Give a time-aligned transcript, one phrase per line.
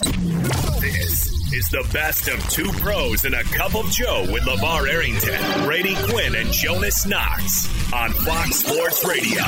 [0.00, 5.64] This is the best of two pros and a cup of Joe with LaVar Arrington,
[5.64, 9.42] Brady Quinn, and Jonas Knox on Fox Sports Radio.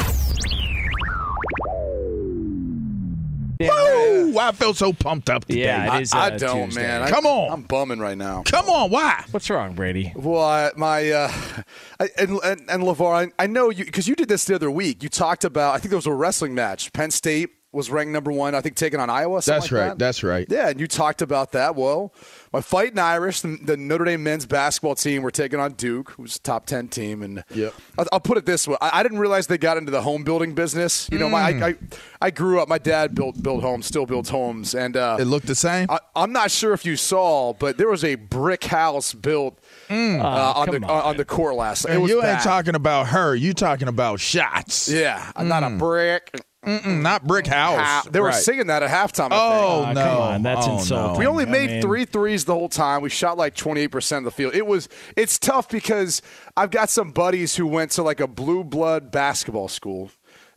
[3.60, 4.38] Woo!
[4.38, 5.64] I feel so pumped up today.
[5.64, 6.14] Yeah, it is.
[6.14, 6.82] Uh, I don't, Tuesday.
[6.82, 7.02] man.
[7.02, 7.52] I, Come on.
[7.52, 8.42] I'm bumming right now.
[8.44, 9.22] Come on, why?
[9.30, 10.12] What's wrong, Brady?
[10.16, 11.30] Well, I, my uh,
[12.00, 14.70] I, and, and and LaVar, I, I know you because you did this the other
[14.70, 15.02] week.
[15.02, 16.92] You talked about I think there was a wrestling match.
[16.92, 18.54] Penn State was ranked number one.
[18.54, 19.40] I think taking on Iowa.
[19.44, 19.88] That's like right.
[19.90, 19.98] that.
[19.98, 20.46] That's right.
[20.50, 21.76] Yeah, and you talked about that.
[21.76, 22.12] Well,
[22.52, 26.36] my fighting Irish, the, the Notre Dame men's basketball team, were taking on Duke, who's
[26.36, 27.72] a top ten team, and Yep.
[27.98, 30.24] I'll, I'll put it this way: I, I didn't realize they got into the home
[30.24, 31.08] building business.
[31.12, 31.62] You know, my Mm.
[31.62, 31.74] I, I
[32.22, 32.68] I grew up.
[32.68, 35.86] My dad built built homes, still builds homes, and uh, It looked the same.
[35.90, 39.58] I, I'm not sure if you saw, but there was a brick house built
[39.88, 41.02] uh, on the on.
[41.02, 41.16] on.
[41.16, 41.84] the court last.
[41.84, 42.42] It and was you ain't bad.
[42.42, 43.34] talking about her.
[43.34, 44.88] You talking about shots.
[44.88, 46.30] Yeah, not a brick.
[46.66, 47.78] Mm, not brick house.
[47.80, 48.04] house.
[48.06, 48.34] They were Right.
[48.34, 49.32] singing that at halftime.
[49.32, 49.94] I Oh think.
[49.94, 50.04] no!
[50.04, 51.12] come on, that's oh, insulting.
[51.14, 51.18] No.
[51.18, 53.00] We only I made mean- three threes the whole time.
[53.00, 54.54] We shot like 28% of the field.
[54.54, 56.20] It was it's tough because
[56.58, 60.10] I've got some buddies who went to like a blue blood basketball school.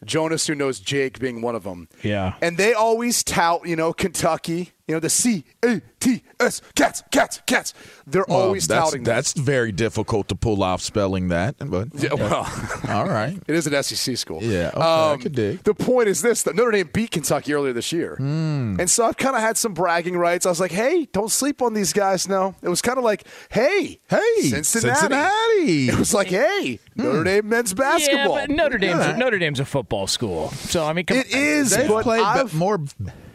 [0.04, 1.88] Jonas who knows Jake being one of them.
[2.02, 2.34] Yeah.
[2.42, 7.04] And they always tout, you know, Kentucky, you know, the C A T S cats,
[7.10, 7.74] cats, cats.
[8.06, 9.16] They're Well, always that's, touting that.
[9.16, 12.46] That's very difficult to pull off spelling that, but Yeah, well,
[12.90, 13.38] all right.
[13.48, 14.44] It is an SEC school.
[14.44, 15.64] Yeah, okay, I could dig.
[15.64, 18.76] The point is this: that Notre Dame beat Kentucky earlier this year, Hmm.
[18.80, 20.46] and so I've kind of had some bragging rights.
[20.46, 23.24] I was like, "Hey, don't sleep on these guys." No, it was kind of like,
[23.50, 25.88] "Hey, Hey, Cincinnati." Cincinnati.
[25.94, 26.80] It was like, "Hey.
[26.96, 29.16] Notre Dame men's basketball." Yeah, but Notre Dame's Yeah.
[29.16, 31.40] Notre Dame's a football school, so I mean, come It on.
[31.40, 32.80] is, They've but played I've- more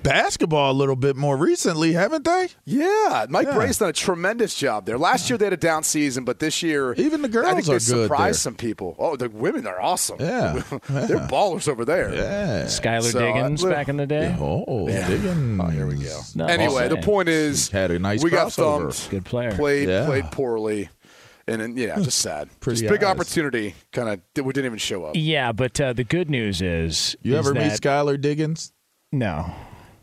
[0.09, 2.48] basketball a little bit more recently, haven't they?
[2.64, 3.55] Yeah, Mike Yeah.
[3.55, 4.98] Brey's done a tremendous job there.
[4.98, 7.67] Last year they had a down season, but this year Even the girls I girls
[7.67, 8.41] think they are good surprised there.
[8.41, 8.97] some people.
[8.98, 10.17] Oh, the women are awesome.
[10.20, 10.53] Yeah.
[10.89, 12.15] they're ballers over there.
[12.15, 12.65] Yeah.
[12.65, 14.34] Skylar So, Diggins uh, back in the day.
[14.41, 15.61] Oh, Diggins.
[15.61, 16.20] Oh, here we go.
[16.34, 18.93] No, anyway, I'm the point is, Had a nice we got crossover.
[18.93, 19.11] thumped.
[19.11, 19.53] Good player.
[19.53, 20.06] Played Yeah.
[20.06, 20.89] played poorly,
[21.47, 22.48] and, then yeah, just sad.
[22.61, 23.11] Pretty just big eyes.
[23.11, 23.75] opportunity.
[23.93, 25.12] Kind of, we didn't even show up.
[25.16, 28.72] Yeah, but uh, the good news is You is ever meet Skylar Diggins?
[29.12, 29.50] No.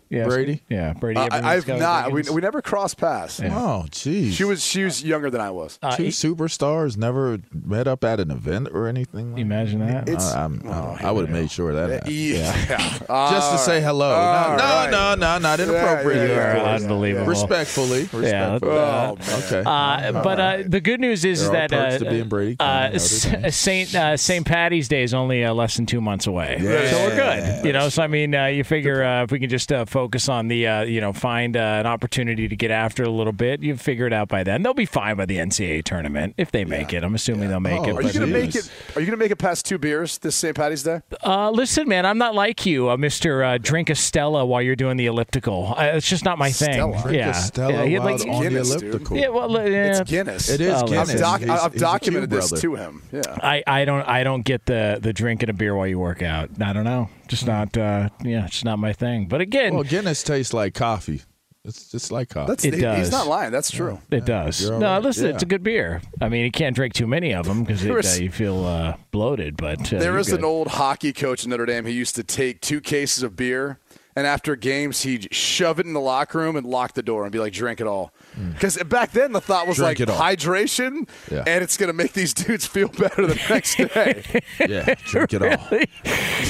[0.10, 0.62] Yeah, Brady?
[0.70, 1.20] Yeah, Brady.
[1.20, 2.12] ever meet I, I've not.
[2.12, 3.42] We, we never crossed paths.
[3.44, 4.36] Oh, geez.
[4.36, 5.80] She was she was younger than I was.
[5.82, 9.32] Uh, two he- superstars never met up at an event or anything.
[9.34, 10.08] Like imagine that.
[10.08, 12.12] It's- I, I'm, I, would have made sure that happened.
[12.14, 12.98] yeah.
[13.32, 14.12] Just to say hello.
[14.14, 14.90] All no, right.
[14.92, 16.30] no, no, no, not inappropriate.
[16.30, 16.76] Yeah, yeah, You yeah.
[16.76, 17.28] unbelievable.
[17.28, 18.02] Respectfully.
[18.14, 18.72] Yeah, Respectfully.
[18.72, 19.64] Oh, okay.
[19.66, 22.72] Uh, but uh, the good news is, is that perks uh, to Brady Quinn, uh,
[22.72, 23.26] I noticed.
[23.28, 26.66] S- Saint uh, Saint Patty's Day is only uh, less than two months away, so
[27.08, 27.66] we're good.
[27.66, 30.28] You know, so I mean, uh, you figure uh, if we can just uh, focus
[30.28, 33.32] on the, uh, you know, find uh, an opportunity to get after it a little
[33.32, 34.62] bit, you figure it out by then.
[34.62, 37.02] They'll be fine by the NCAA tournament if they make it.
[37.02, 37.96] I'm assuming they'll make Oh, it.
[37.96, 38.70] Are you gonna make it?
[38.96, 40.54] Are you gonna make it past two beers this St.
[40.54, 41.00] Patty's Day?
[41.24, 44.76] Uh, listen, man, I'm not like you, uh, Mister uh, Drink a Stella while you're
[44.76, 45.74] doing the elliptical.
[45.78, 46.92] Uh, it's just not my thing.
[47.02, 49.08] Drink yeah, a Stella yeah, he- while like- on Guinness, the dude.
[49.12, 50.02] yeah, well, uh, yeah.
[50.02, 50.50] It's Guinness.
[50.50, 51.10] It is Guinness.
[51.12, 52.62] I've, doc- He's- I've he's documented this brother.
[52.62, 53.02] to him.
[53.14, 53.22] Yeah.
[53.42, 56.50] I, I don't I don't get the the drinking a beer while you work out.
[56.60, 57.08] I don't know.
[57.28, 59.26] Just not uh yeah, it's not my thing.
[59.28, 61.22] But again, Well, Guinness tastes like coffee.
[61.64, 62.48] It's just like coffee.
[62.52, 62.98] That's It he- does.
[63.00, 63.52] he's not lying.
[63.52, 64.00] That's true.
[64.12, 64.62] it does.
[64.62, 65.04] you're No, right.
[65.04, 65.32] listen, Yeah.
[65.32, 66.00] it's a good beer.
[66.22, 67.84] I mean, you can't drink too many of them because
[68.20, 69.58] uh, you feel uh, bloated.
[69.58, 70.40] But uh, There you're good.
[70.40, 73.80] an old hockey coach in Notre Dame who used to take two cases of beer,
[74.16, 77.32] and after games, he'd shove it in the locker room and lock the door and
[77.32, 78.12] be like, "Drink it all."
[78.54, 79.78] Because back then, the thought was.
[79.78, 81.44] Drink like hydration, Yeah.
[81.48, 84.24] and it's going to make these dudes feel better the next day.
[84.68, 85.80] yeah, drink it all.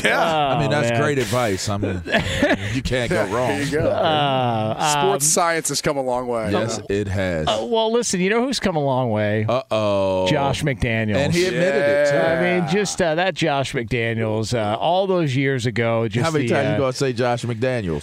[0.04, 0.22] yeah,
[0.56, 1.02] I mean, that's Oh, man.
[1.02, 1.70] great advice.
[1.70, 2.02] I mean,
[2.74, 3.50] you can't go wrong.
[3.50, 3.90] there you go.
[3.90, 6.52] Uh, Sports science has come a long way.
[6.52, 7.48] Yes, it has.
[7.48, 9.46] uh, well, listen, you know who's come a long way?
[9.48, 10.28] Uh oh.
[10.28, 11.16] Josh McDaniels.
[11.16, 12.18] And he admitted it too.
[12.18, 16.08] I mean, just uh, that Josh McDaniels, uh, all those years ago.
[16.08, 17.55] Just How many the, times uh, you gonna say Josh McDaniels?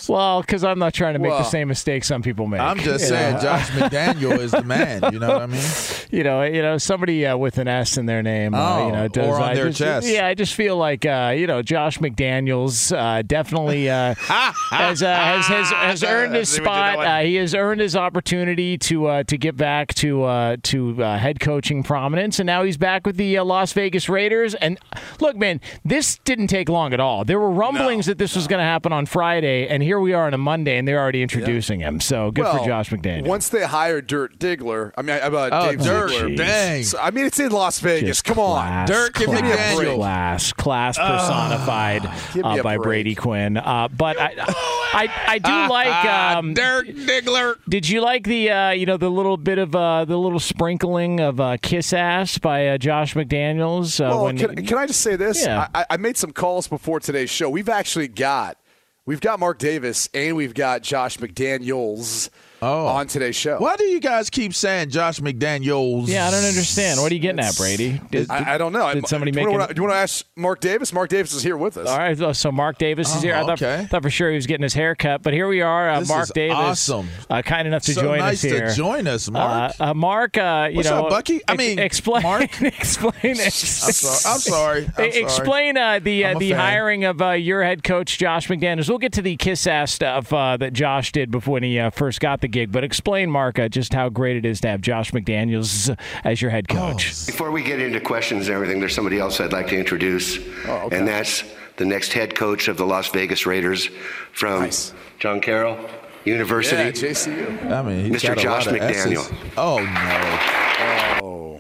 [0.09, 2.61] Well, because I'm not trying to make the same mistakes some people make.
[2.61, 3.41] I'm just saying, know?
[3.43, 5.03] Josh McDaniel is the man.
[5.13, 5.63] You know what I mean?
[6.11, 8.93] you know, you know, somebody uh, with an S in their name, uh, Oh, you
[8.93, 10.09] know, does or on I their just, chest.
[10.09, 15.15] Yeah, I just feel like uh, you know, Josh McDaniels uh, definitely uh, has, uh,
[15.15, 17.07] has has has earned his See what you did spot.
[17.07, 21.19] Uh, he has earned his opportunity to uh, to get back to uh, to uh,
[21.19, 24.55] head coaching prominence, and now he's back with the uh, Las Vegas Raiders.
[24.55, 24.79] And
[25.21, 27.25] look, man, this didn't take long at all.
[27.25, 30.27] There were rumblings that this was going to happen on Friday, and here we are
[30.27, 32.01] on a Monday, and they're already introducing him.
[32.01, 33.27] So good well, for Josh McDaniels.
[33.27, 36.35] Once they hired Dirt Diggler, I mean, uh, Oh, Dave Dirk, Ziegler.
[36.37, 36.85] dang.
[36.85, 38.09] So, I mean, it's in Las Vegas.
[38.09, 39.97] Just Come on, class, Dirk, give me class, Daniel.
[39.97, 42.03] Class, class personified
[42.35, 42.83] give uh, by break.
[42.83, 43.57] Brady Quinn.
[43.57, 46.05] Uh, but I, I, I do like.
[46.05, 47.57] Um, Dirk Diggler.
[47.69, 51.21] did you like the, uh, you know, the little bit of uh, the little sprinkling
[51.21, 54.01] of uh, kiss ass by uh, Josh McDaniels?
[54.01, 55.45] Uh, Well, when can, can I just say this?
[55.45, 55.69] Yeah.
[55.75, 57.49] I, I made some calls before today's show.
[57.49, 58.57] We've actually got
[59.05, 62.31] We've got Mark Davis and we've got Josh McDaniels
[62.63, 62.87] Oh.
[62.87, 63.59] on today's show.
[63.59, 66.07] Why do you guys keep saying Josh McDaniels?
[66.07, 67.01] Yeah, I don't understand.
[67.01, 68.01] What are you getting at, Brady?
[68.13, 68.93] Did, I, I don't know.
[68.95, 70.93] Did somebody do make you wanna- Do you want to ask Mark Davis?
[70.93, 71.89] Mark Davis is here with us.
[71.89, 73.35] All right, so Mark Davis is here.
[73.35, 73.87] I Oh, thought, okay.
[73.91, 75.91] thought for sure he was getting his hair cut, but here we are.
[75.91, 77.09] Uh, This Mark is Davis, awesome.
[77.29, 78.69] uh, kind enough to so join nice us here.
[78.69, 79.75] to join us, Mark.
[79.81, 81.41] Uh, uh, Mark, uh, you What's know, up, Bucky?
[81.49, 82.43] I ex- mean, explain, Mark?
[82.63, 84.35] explain, I'm sorry.
[84.35, 84.85] I'm sorry.
[84.87, 85.09] I'm sorry.
[85.23, 86.59] explain uh, the uh, the fan.
[86.61, 88.89] hiring of uh, your head coach Josh McDaniels.
[88.89, 91.91] We'll get to the kiss ass stuff uh, that Josh did before when he uh,
[91.91, 94.81] first got the gig, but explain, Mark, uh, just how great it is to have
[94.81, 97.27] Josh McDaniels as your head Oh, coach.
[97.27, 100.39] Before we get into questions and everything, there's somebody else I'd like to introduce,
[100.69, 100.99] Oh, okay.
[100.99, 101.43] and that's
[101.77, 103.89] the next head coach of the Las Vegas Raiders
[104.33, 104.93] from Nice.
[105.19, 105.79] John Carroll
[106.25, 106.77] University.
[106.77, 107.71] Yeah, JCU.
[107.73, 108.29] I mean, he's Mr.
[108.29, 109.31] got a Josh lot of S's.
[109.57, 110.52] Oh no!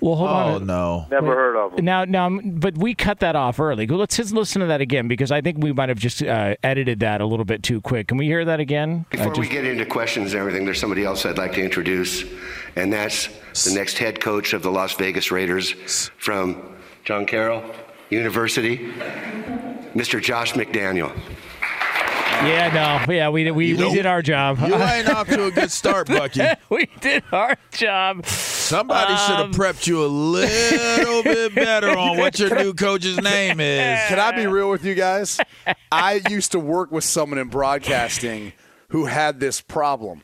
[0.00, 0.66] Well, hold Oh on.
[0.66, 1.06] no!
[1.10, 1.84] Never heard of him.
[1.84, 3.86] Now, now, but we cut that off early.
[3.86, 7.00] Let's just listen to that again because I think we might have just uh, edited
[7.00, 8.08] that a little bit too quick.
[8.08, 9.04] Can we hear that again?
[9.12, 12.24] Uh, Before we get into questions and everything, there's somebody else I'd like to introduce,
[12.76, 13.28] and that's
[13.64, 15.72] the next head coach of the Las Vegas Raiders
[16.18, 16.62] from
[17.04, 17.62] John Carroll
[18.10, 18.78] University,
[19.94, 20.22] Mr.
[20.22, 21.12] Josh McDaniel.
[22.44, 24.58] yeah, no, yeah, we we, we did our job.
[24.60, 26.40] You ain't off to a good start, Bucky.
[26.70, 28.24] we did our job.
[28.72, 33.20] Somebody should have Um, prepped you a little bit better on what your new coach's
[33.20, 34.00] name is.
[34.08, 35.38] Can I be real with you guys?
[35.90, 38.54] I used to work with someone in broadcasting
[38.88, 40.22] who had this problem.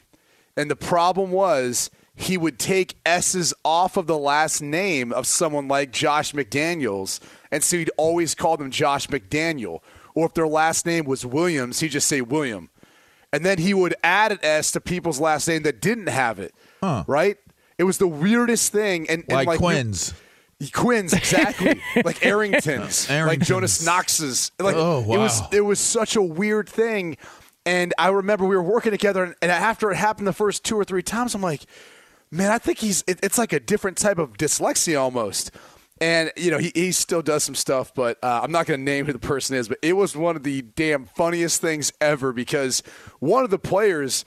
[0.56, 5.69] And the problem was he would take S's off of the last name of someone
[5.69, 7.21] like Josh McDaniels.
[7.53, 9.81] And so he'd always call them Josh McDaniel.
[10.15, 12.71] Or if their last name was Williams, he'd just say William.
[13.31, 16.55] And then he would add an S to people's last name that didn't have it.
[17.06, 17.37] Right?
[17.79, 19.09] It was the weirdest thing.
[19.09, 20.15] And, and Like, like Quinn's.
[20.73, 24.51] Quinn's exactly like Arrington's, like Jonas Knox's.
[24.59, 27.17] Like Oh, it was it was such a weird thing.
[27.65, 30.75] And I remember we were working together, and, and after it happened the first two
[30.75, 31.65] or three times, I'm like,
[32.31, 35.53] man, I think he's it, it's like a different type of dyslexia almost.
[36.01, 38.85] And you know he, he still does some stuff, but uh, I'm not going to
[38.85, 39.69] name who the person is.
[39.69, 42.83] But it was one of the damn funniest things ever because
[43.21, 44.25] one of the players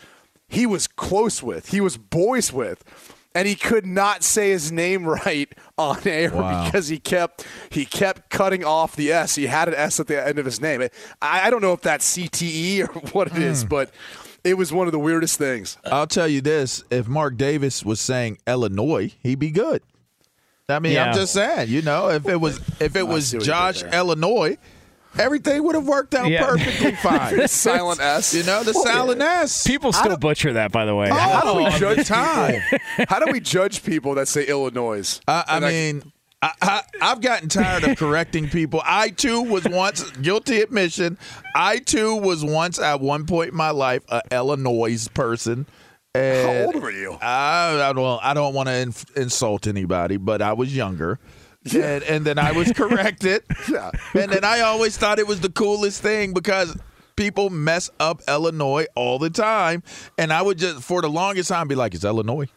[0.48, 2.84] he was close with, he was boys with,
[3.34, 6.66] and he could not say his name right on air Wow.
[6.66, 9.36] because he kept he kept cutting off the S.
[9.36, 10.82] He had an S at the end of his name.
[11.22, 13.42] I, I don't know if that's CTE or what it Hmm.
[13.44, 13.92] is, but
[14.44, 15.78] it was one of the weirdest things.
[15.86, 19.82] I'll tell you this: if Mark Davis was saying Illinois, he'd be good.
[20.70, 21.10] I mean, Yeah.
[21.10, 23.56] I'm just saying, you know, if it was if it was see what you did
[23.56, 23.84] Josh.
[23.84, 24.58] Illinois,
[25.18, 26.46] everything would have worked out Yeah.
[26.46, 27.48] perfectly fine.
[27.48, 28.34] Silent S.
[28.34, 29.66] you know, the silent S.
[29.66, 31.10] People still butcher that, by the way.
[31.10, 32.62] How do we judge time.
[33.10, 35.20] How do we judge people that say Illinois?
[35.28, 36.12] I, I And mean,
[36.42, 38.82] I, I, I've gotten tired of correcting people.
[38.84, 41.18] I too was once guilty admission.
[41.56, 45.68] I too was once at one point in my life a Illinois person.
[46.16, 47.14] And How old were you?
[47.22, 48.20] I, I don't.
[48.22, 51.20] I don't want to inf- insult anybody, but I was younger.
[51.76, 53.44] And, and then I was corrected.
[53.70, 53.92] Yeah.
[54.16, 56.76] And then I always thought it was the coolest thing because
[57.16, 59.84] people mess up Illinois all the time.
[60.18, 62.48] And I would just, for the longest time, be like, it's Illinois.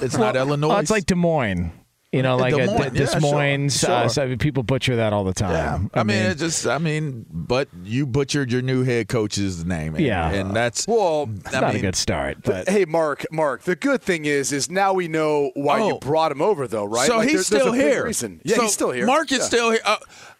[0.00, 0.76] It's not Illinois.
[0.76, 1.72] Oh, it's like Des Moines.
[2.12, 3.84] You know, like Des a, Moines, Des yeah, sure, Moines.
[3.84, 4.08] Uh, sure.
[4.08, 5.90] so people butcher that all the time.
[5.92, 9.96] Yeah, I, mean, it just, I mean, but you butchered your new head coach's name.
[9.96, 10.30] and- Yeah.
[10.30, 12.38] and that's Well, it's I not mean, a good start.
[12.44, 13.64] But hey, Mark, Mark.
[13.64, 15.98] The good thing is, is now we know why you Oh.
[15.98, 17.06] brought him over, though, right?
[17.08, 18.04] So Like, he's there's- there's still here.
[18.06, 18.40] Reason.
[18.44, 19.04] Yeah, So he's still here.
[19.04, 19.44] Mark is Yeah.
[19.44, 19.80] still here.
[19.84, 19.96] Uh,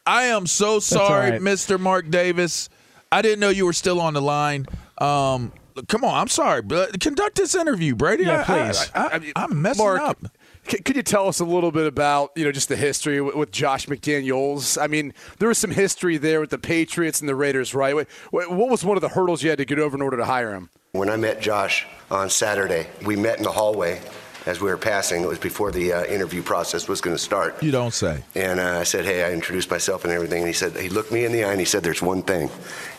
[0.07, 1.41] I am so sorry, right.
[1.43, 1.79] Mr.
[1.81, 2.69] Mark Davis.
[3.11, 4.67] I didn't know you were still on the line.
[4.99, 5.53] Um,
[5.89, 8.25] come on, I'm sorry, but conduct this interview, Brady.
[8.25, 8.91] Yeah, I- please.
[8.95, 10.19] I, I, am messing Mark, up.
[10.67, 13.87] Could you tell us a little bit about you know just the history with, Josh
[13.87, 14.81] McDaniels?
[14.81, 17.95] I mean, there was some history there with the Patriots and the Raiders, right?
[18.31, 20.53] What was one of the hurdles you had to get over in order to hire
[20.53, 20.71] him?
[20.93, 24.01] When I met Josh on Saturday, we met in the hallway
[24.47, 25.23] as we were passing.
[25.23, 27.63] It was before the uh, interview process was going to start.
[27.63, 28.23] You don't say.
[28.35, 30.39] And uh, I said, hey, I introduced myself and everything.
[30.39, 32.49] And he said, he looked me in the eye and he said, there's one thing.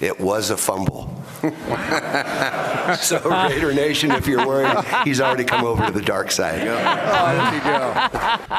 [0.01, 1.24] It was a fumble.
[3.01, 6.62] so, Raider Nation, if you're worried, he's already come over to the dark side.
[6.62, 7.94] Oh, there you go.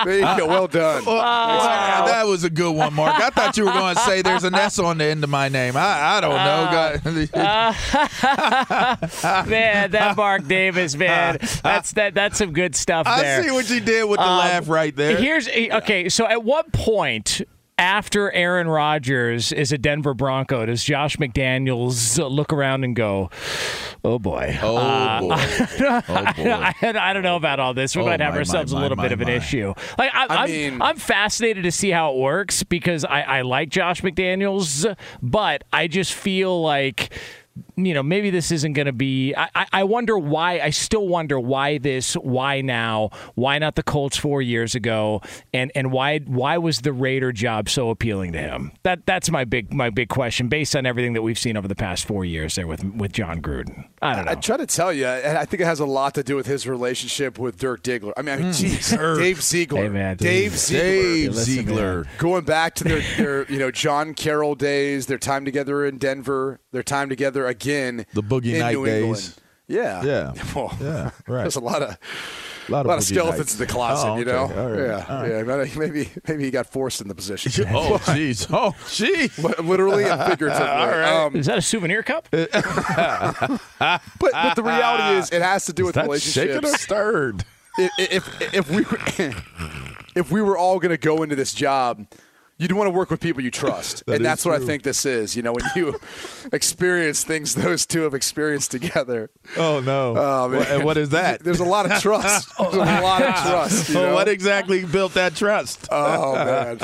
[0.05, 0.47] There you go.
[0.47, 1.05] Well done.
[1.05, 3.21] Wow, that was a good one, Mark.
[3.21, 5.49] I thought you were going to say there's an S on the end of my
[5.49, 5.77] name.
[5.77, 6.69] I, I don't know.
[6.71, 7.03] God.
[9.49, 12.15] man, that Mark Davis, man, that's that.
[12.15, 13.43] That's some good stuff I there.
[13.43, 15.17] see what you did with the Um, laugh right there.
[15.17, 16.09] Here's okay.
[16.09, 17.43] So, at what point
[17.81, 23.31] after Aaron Rodgers is a Denver Bronco does Josh McDaniels look around and go,
[24.05, 24.59] "Oh boy"?
[24.61, 25.37] oh, boy.
[25.39, 26.03] oh,
[26.37, 26.51] boy.
[26.53, 27.95] I, I don't know about all this.
[27.95, 29.75] We Oh, might have my, ourselves my, a little my, bit of an issue.
[29.97, 33.43] Like I, I I'm, mean- I'm fascinated to see how it works because I, I
[33.43, 37.13] like Josh McDaniels, but I just feel like
[37.79, 39.35] you know, maybe this isn't going to be.
[39.35, 40.59] I, I- I wonder why.
[40.61, 42.15] I still wonder why this.
[42.15, 43.11] Why now?
[43.35, 45.21] Why not the Colts four years ago?
[45.55, 48.73] And and why why was the Raider job so appealing to him?
[48.83, 51.75] That that's my big my big question based on everything that we've seen over the
[51.77, 53.87] past four years there with with Jon Gruden.
[54.03, 54.33] I don't know.
[54.33, 56.47] I try to tell you, and I think it has a lot to do with
[56.47, 58.13] his relationship with Dirk Diggler.
[58.17, 58.53] I mean, I mean, hmm.
[58.53, 60.17] geez, Dave Ziegler, Hey, man.
[60.17, 62.07] Dave Ziegler, Dave Ziegler.
[62.19, 66.61] going back to their, their, you know, John Carroll days, their time together in Denver,
[66.73, 69.03] their time together again, The Boogie in Night New days.
[69.03, 69.35] England.
[69.71, 70.33] Yeah, Yeah.
[70.55, 71.43] Well, Yeah, right.
[71.43, 73.53] There's a lot of A lot a of, lot of boogie skeletons nights.
[73.55, 74.33] in the closet, Oh, you okay.
[74.33, 74.61] know.
[74.63, 74.81] All right.
[74.81, 75.31] Yeah, All right.
[75.31, 75.43] yeah.
[75.43, 77.67] Maybe- Maybe maybe he got forced in the position.
[77.69, 78.47] Oh, jeez.
[78.51, 79.37] Oh, jeez.
[79.67, 80.67] Literally and figuratively.
[80.67, 82.29] Um, Is that a souvenir cup?
[82.31, 86.83] but, but the reality is, it has to do with That's shaken or relationships.
[86.83, 87.45] stirred.
[87.79, 88.99] if, if if we were,
[90.17, 92.07] if we were all going to go into this job,
[92.59, 94.83] you'd want to work with people you trust, That and is that's what I think
[94.83, 95.37] this is.
[95.37, 95.99] You know, when you
[96.53, 99.31] experience things those two have experienced together.
[99.57, 100.15] Oh no.
[100.17, 100.59] Oh, man.
[100.79, 101.41] What- what is that?
[101.45, 102.49] There's a lot of trust.
[102.59, 103.89] There's a lot of trust.
[103.89, 104.15] You So know?
[104.15, 105.87] what exactly built that trust?
[105.91, 106.79] oh man,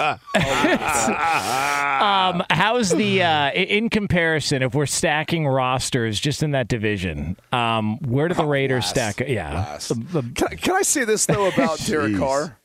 [1.15, 4.63] Um, how's the uh, in comparison?
[4.63, 9.21] If we're stacking rosters just in that division, um, where do the Raiders stack?
[9.21, 9.89] Yeah, last.
[9.89, 12.59] The- the- Can, I- can I say this though about Derek Carr?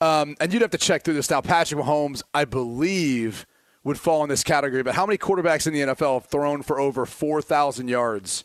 [0.00, 1.40] Um, and you'd have to check through this now.
[1.40, 3.46] Patrick Mahomes, I believe,
[3.84, 4.82] would fall in this category.
[4.82, 8.44] But how many quarterbacks in the NFL have thrown for over four thousand yards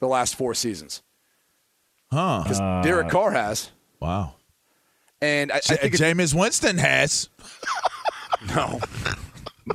[0.00, 1.02] the last four seasons?
[2.12, 2.42] Huh.
[2.44, 4.34] Because Derek Carr has, Wow.
[5.22, 7.30] and I, I think it's, Jameis Winston has.
[8.54, 8.78] no.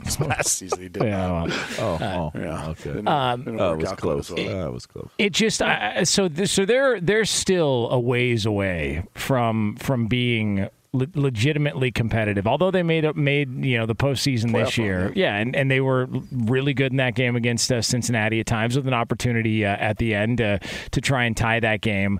[0.03, 1.03] This last season he did.
[1.03, 1.47] yeah, well,
[1.79, 2.67] Oh, oh Yeah.
[2.69, 2.83] okay.
[2.91, 4.29] Didn't- Um, didn't oh, it was out close.
[4.29, 4.65] as well.
[4.65, 5.09] That was close.
[5.17, 10.07] it just I, I- so th- so they're they're still a ways away from from
[10.07, 12.47] being le- legitimately competitive.
[12.47, 15.55] Although they made up made you know the postseason this Playoff run, year, yeah, and,
[15.55, 18.93] and they were really good in that game against uh, Cincinnati at times with an
[18.93, 20.59] opportunity uh, at the end uh,
[20.91, 22.19] to try and tie that game.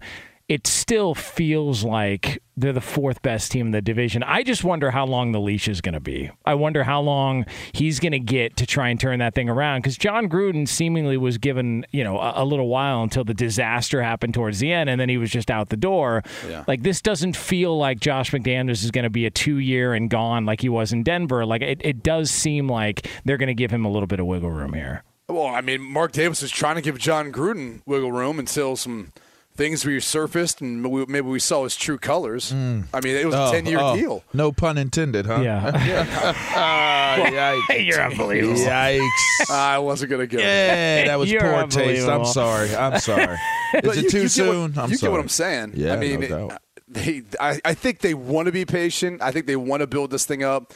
[0.50, 4.24] It still feels like they're the fourth best team in the division.
[4.24, 6.32] I just wonder how long the leash is going to be.
[6.46, 9.82] I wonder how long he's going to get to try and turn that thing around
[9.82, 14.02] because Jon Gruden seemingly was given you know a, a little while until the disaster
[14.02, 16.24] happened towards the end, and then he was just out the door.
[16.48, 16.64] Yeah.
[16.66, 20.10] Like this doesn't feel like Josh McDaniels is going to be a two year and
[20.10, 21.46] gone like he was in Denver.
[21.46, 24.26] Like it, it does seem like they're going to give him a little bit of
[24.26, 25.04] wiggle room here.
[25.28, 29.12] Well, I mean, Mark Davis is trying to give Jon Gruden wiggle room until some
[29.58, 32.54] things resurfaced and maybe maybe we saw his true colors.
[32.54, 34.24] I mean, it was a 10 year Oh, deal.
[34.34, 35.42] No pun intended, huh?
[35.42, 35.72] Yeah,
[36.56, 37.16] Ah,
[37.70, 37.86] yikes.
[37.86, 38.60] you're unbelievable.
[38.60, 39.50] Yikes.
[39.52, 40.42] I wasn't going to go.
[40.42, 42.08] Yeah, that was You're poor taste.
[42.08, 42.74] I'm sorry.
[42.76, 43.38] I'm sorry.
[43.84, 44.74] Is it you- too you soon?
[44.74, 45.10] What, I'm you sorry.
[45.10, 45.74] get what I'm saying.
[45.76, 46.62] Yeah, I mean, no doubt.
[46.88, 49.22] they, I, I think they want to be patient.
[49.22, 50.74] I think they want to build this thing up.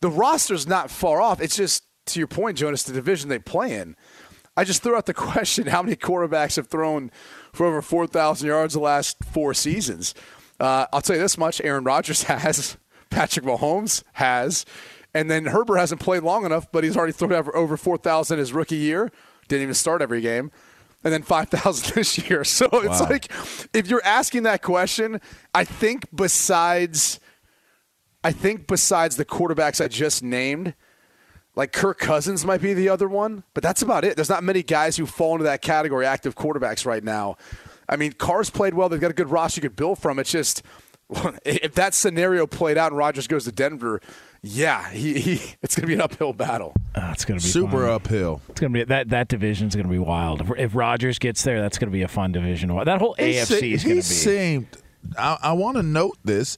[0.00, 1.40] The roster's not far off.
[1.40, 3.96] It's just, to your point, Jonas, the division they play in.
[4.58, 7.12] I just threw out the question how many quarterbacks have thrown
[7.52, 10.14] for over 4,000 yards the last four seasons?
[10.58, 12.76] Uh, I'll tell you this much Aaron Rodgers has,
[13.08, 14.64] Patrick Mahomes has,
[15.14, 18.52] and then Herbert hasn't played long enough, but he's already thrown over, over 4,000 his
[18.52, 19.12] rookie year.
[19.46, 20.50] Didn't even start every game.
[21.04, 22.42] And then 5,000 this year.
[22.42, 23.08] So it's Wow.
[23.08, 23.30] like,
[23.72, 25.20] if you're asking that question,
[25.54, 27.20] I think besides.
[28.24, 30.74] I think besides the quarterbacks I just named,
[31.58, 34.14] like Kirk Cousins might be the other one, but that's about it.
[34.14, 37.36] There's not many guys who fall into that category, active quarterbacks right now.
[37.88, 38.88] I mean, Carr's played well.
[38.88, 40.20] They've got a good roster you could build from.
[40.20, 40.62] It's just
[41.44, 44.00] if that scenario played out and Rodgers goes to Denver,
[44.40, 46.74] yeah, he, he it's going to be an uphill battle.
[46.94, 47.90] Oh, it's going to be Super fun.
[47.90, 48.40] uphill.
[48.50, 50.40] It's going to be that that division's going to be wild.
[50.42, 52.68] If, if Rodgers gets there, that's going to be a fun division.
[52.84, 54.14] That whole He AFC se- is he going to be.
[54.14, 54.68] seemed.
[55.18, 56.56] I, I want to note this.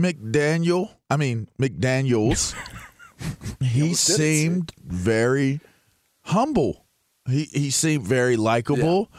[0.00, 0.94] McDaniel.
[1.10, 2.54] I mean McDaniel's.
[3.60, 5.60] he seemed very
[6.22, 6.86] humble.
[7.28, 9.10] He he seemed very likable.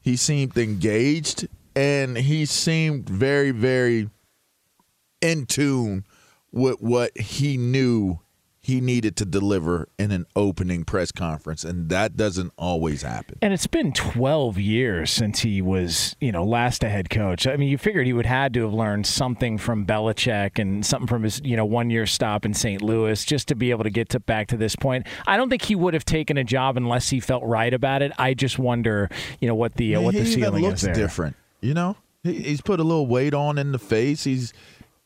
[0.00, 4.10] He seemed engaged, and he seemed very very
[5.20, 6.04] in tune
[6.52, 8.20] with what he knew
[8.64, 13.36] he needed to deliver in an opening press conference, and that doesn't always happen.
[13.42, 17.46] And it's been 12 years since he was, you know, last a head coach.
[17.46, 21.06] I mean, you figured he would had to have learned something from Belichick and something
[21.06, 22.80] from his, you know, one year stop in St.
[22.80, 25.06] Louis just to be able to get to back to this point.
[25.26, 28.12] I don't think he would have taken a job unless he felt right about it.
[28.18, 29.10] I just wonder,
[29.42, 30.94] you know, what the uh, what he the ceiling looks is there.
[30.94, 31.36] different.
[31.60, 34.24] You know, he's put a little weight on in the face.
[34.24, 34.54] He's,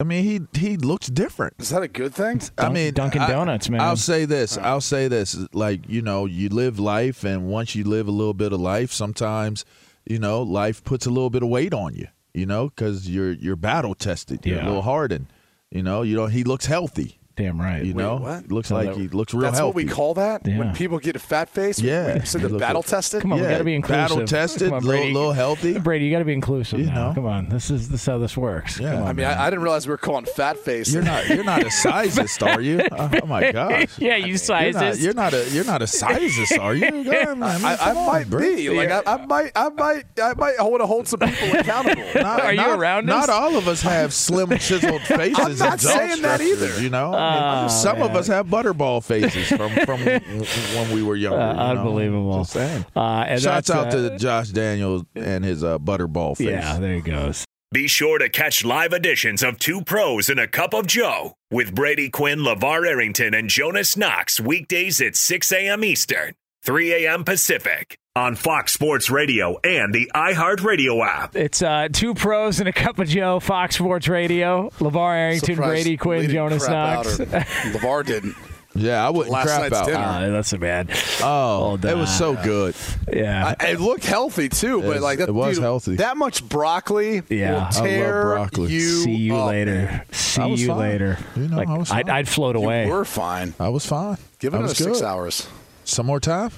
[0.01, 1.55] I mean, he he looks different.
[1.59, 2.41] Is that a good thing?
[2.57, 3.81] I mean, Dunkin' I- Donuts, man.
[3.81, 4.57] I'll say this.
[4.57, 5.37] I'll say this.
[5.53, 8.93] Like you know, you live life, and once you live a little bit of life,
[8.93, 9.65] sometimes
[10.07, 12.07] you know, life puts a little bit of weight on you.
[12.33, 14.47] You know, because you're you're battle tested.
[14.47, 14.67] You're Yeah.
[14.67, 15.27] a little hardened.
[15.73, 17.18] You know, you know, he looks healthy.
[17.39, 17.85] Damn right.
[17.85, 18.51] You know, what?
[18.51, 19.69] looks Oh, like that- he looks real That's healthy.
[19.69, 20.59] what we call that Yeah.
[20.59, 21.79] when people get a fat face.
[21.81, 22.19] Yeah.
[22.19, 23.23] we said the battle like- tested.
[23.23, 24.09] Come on, we got to be inclusive.
[24.11, 25.79] battle tested, Come on, little, little healthy.
[25.79, 27.09] Brady, you got to be inclusive You now.
[27.11, 27.15] know.
[27.15, 28.81] Come on, this is this how this works.
[28.81, 28.91] Yeah.
[28.95, 29.27] Come on, I mean.
[29.27, 30.93] I, I didn't realize we were calling fat face.
[30.93, 32.81] You're not you're not a sizist, are you?
[32.99, 33.97] Oh, oh, my gosh.
[33.99, 37.05] yeah, you You're not, you're not a you're not a sizist, are you?
[37.05, 38.41] God, man, I, I on, might bro.
[38.41, 42.03] be like I, I might I might I might want to hold some people accountable.
[42.17, 45.61] Not, Are you around Not all of us have slim chiseled faces.
[45.61, 46.81] I'm not saying that either.
[46.81, 51.03] You know, uh, I mean, some of us have butterball faces from from when we
[51.03, 51.41] were younger.
[51.41, 51.81] Uh, you know?
[51.81, 52.39] unbelievable.
[52.39, 52.87] Just saying.
[52.97, 56.49] Uh, and Shouts out uh, to Josh Daniels and his uh, butterball face.
[56.49, 57.45] Yeah, there he goes.
[57.71, 61.75] Be sure to catch live editions of Two Pros and a Cup of Joe with
[61.75, 65.85] Brady Quinn, LaVar Arrington, and Jonas Knox weekdays at 6 a.m.
[65.85, 66.33] Eastern,
[66.65, 67.25] 3 a.m.
[67.25, 71.37] Pacific on Fox Sports Radio and the iHeartRadio app.
[71.37, 74.71] It's uh, two pros and a cup of Joe, Fox Sports Radio.
[74.79, 77.21] LaVar Arrington, Surprised Brady Quinn, Jonas Knox.
[77.21, 77.29] out
[77.73, 78.35] LaVar didn't.
[78.75, 79.87] Yeah, I wouldn't Last crap night's out.
[79.87, 79.99] dinner.
[79.99, 80.91] Uh, that's a bad.
[81.23, 82.77] Oh, Hold it was so good.
[83.13, 83.55] Yeah.
[83.59, 85.97] I, it looked healthy too, but It- like that, it was dude, healthy.
[85.97, 87.71] That much broccoli Yeah.
[87.73, 88.73] I love broccoli.
[88.73, 88.81] you.
[88.81, 89.75] See you up, later.
[89.75, 90.03] man.
[90.13, 90.79] See I was you fine.
[90.79, 91.19] later.
[91.35, 92.15] You know, like, I was I'd, fine.
[92.17, 92.87] I'd float away.
[92.87, 93.55] You were fine.
[93.59, 94.19] I was fine.
[94.39, 95.49] Give I it another six hours.
[95.85, 96.51] Some more time.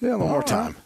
[0.00, 0.76] Yeah, a little more time.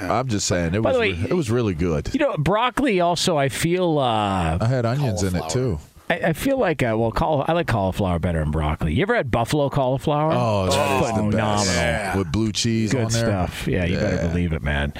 [0.00, 2.10] I'm just saying it By was the way, re- it was really good.
[2.12, 3.98] you know, broccoli also, I feel.
[3.98, 5.76] Uh, I had onions in it Cauliflower.
[5.76, 5.80] too.
[6.10, 8.94] I, I feel like uh, well, caul- I like cauliflower better than broccoli.
[8.94, 10.32] You ever had buffalo cauliflower?
[10.34, 11.64] Oh, that is the phenomenal.
[11.64, 13.26] best with blue cheese Good on there.
[13.26, 13.66] stuff.
[13.68, 14.00] Yeah, you Yeah.
[14.00, 14.92] better believe it, man.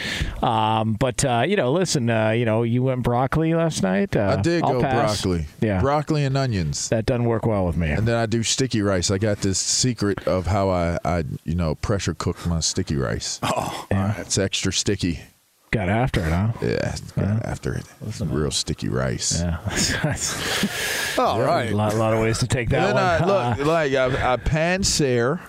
[0.43, 4.15] Um, but uh, you know, listen, uh, you know, you went broccoli last night.
[4.17, 5.23] Uh, I did I'll go pass.
[5.23, 5.47] broccoli.
[5.61, 6.89] Yeah, broccoli and onions.
[6.91, 7.91] that doesn't work well with me.
[7.91, 9.11] And then I do sticky rice.
[9.11, 13.41] I got this secret of how I, I you know, pressure cook my sticky rice.
[13.43, 15.21] Oh, It's extra sticky.
[15.71, 16.53] Got after it, huh?
[16.63, 17.85] Yeah, got after it.
[18.07, 19.41] It's real sticky rice.
[19.41, 21.73] Yeah, That's all a right.
[21.73, 22.97] lot, lot of ways to take that.
[22.97, 23.25] I
[23.59, 25.41] look like I, I pan sear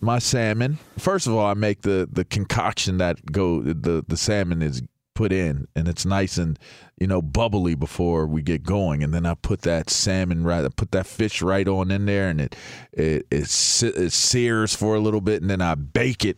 [0.00, 0.78] my salmon.
[0.98, 4.82] First of all, I make the the concoction that go the the salmon is
[5.14, 6.58] put in, and it's nice and
[7.00, 9.02] you know bubbly before we get going.
[9.02, 12.28] And then I put that salmon right, I put that fish right on in there,
[12.28, 12.54] and it
[12.92, 13.48] it it,
[13.82, 16.36] it sears for a little bit, and then I bake it.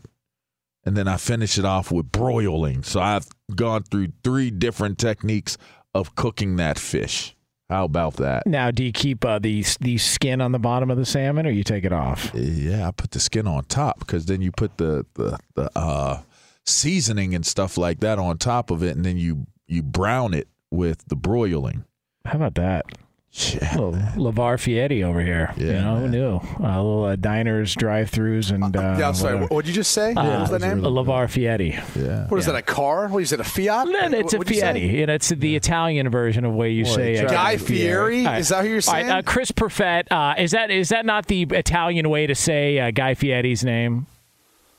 [0.84, 2.82] And then I finish it off with broiling.
[2.82, 5.58] So I've gone through three different techniques
[5.94, 7.34] of cooking that fish.
[7.68, 8.46] How about that?
[8.46, 11.50] now, do you keep uh, the the skin on the bottom of the salmon, or
[11.50, 12.30] you take it off?
[12.32, 16.22] Yeah, I put the skin on top because then you put the the the uh,
[16.64, 20.48] seasoning and stuff like that on top of it, and then you you brown it
[20.70, 21.84] with the broiling.
[22.24, 22.86] How about that?
[23.30, 23.92] Yeah, little
[24.32, 25.52] LaVar Fietti over here.
[25.58, 26.10] you Yeah, know, who man.
[26.10, 26.40] knew?
[26.60, 29.34] Uh, little uh, diners, drive-throughs, and uh, yeah, I'm sorry.
[29.34, 29.54] whatever.
[29.54, 30.12] What did you just say?
[30.14, 30.80] Uh, what was the name?
[30.80, 31.72] really- LaVar Fietti.
[31.94, 32.26] yeah.
[32.26, 32.56] what is that?
[32.56, 33.06] A car?
[33.08, 33.38] What is it?
[33.40, 33.86] A Fiat?
[33.92, 35.02] Then it's a What'd you say?
[35.02, 38.20] And it's the Italian version of way you Boy, say uh, Guy Fieri?
[38.20, 38.38] All right.
[38.40, 39.10] Is that who you're All right, saying?
[39.10, 40.10] uh, Chris Perfett.
[40.10, 44.06] Uh, is that is that not the Italian way to say uh, Guy Fieri's name?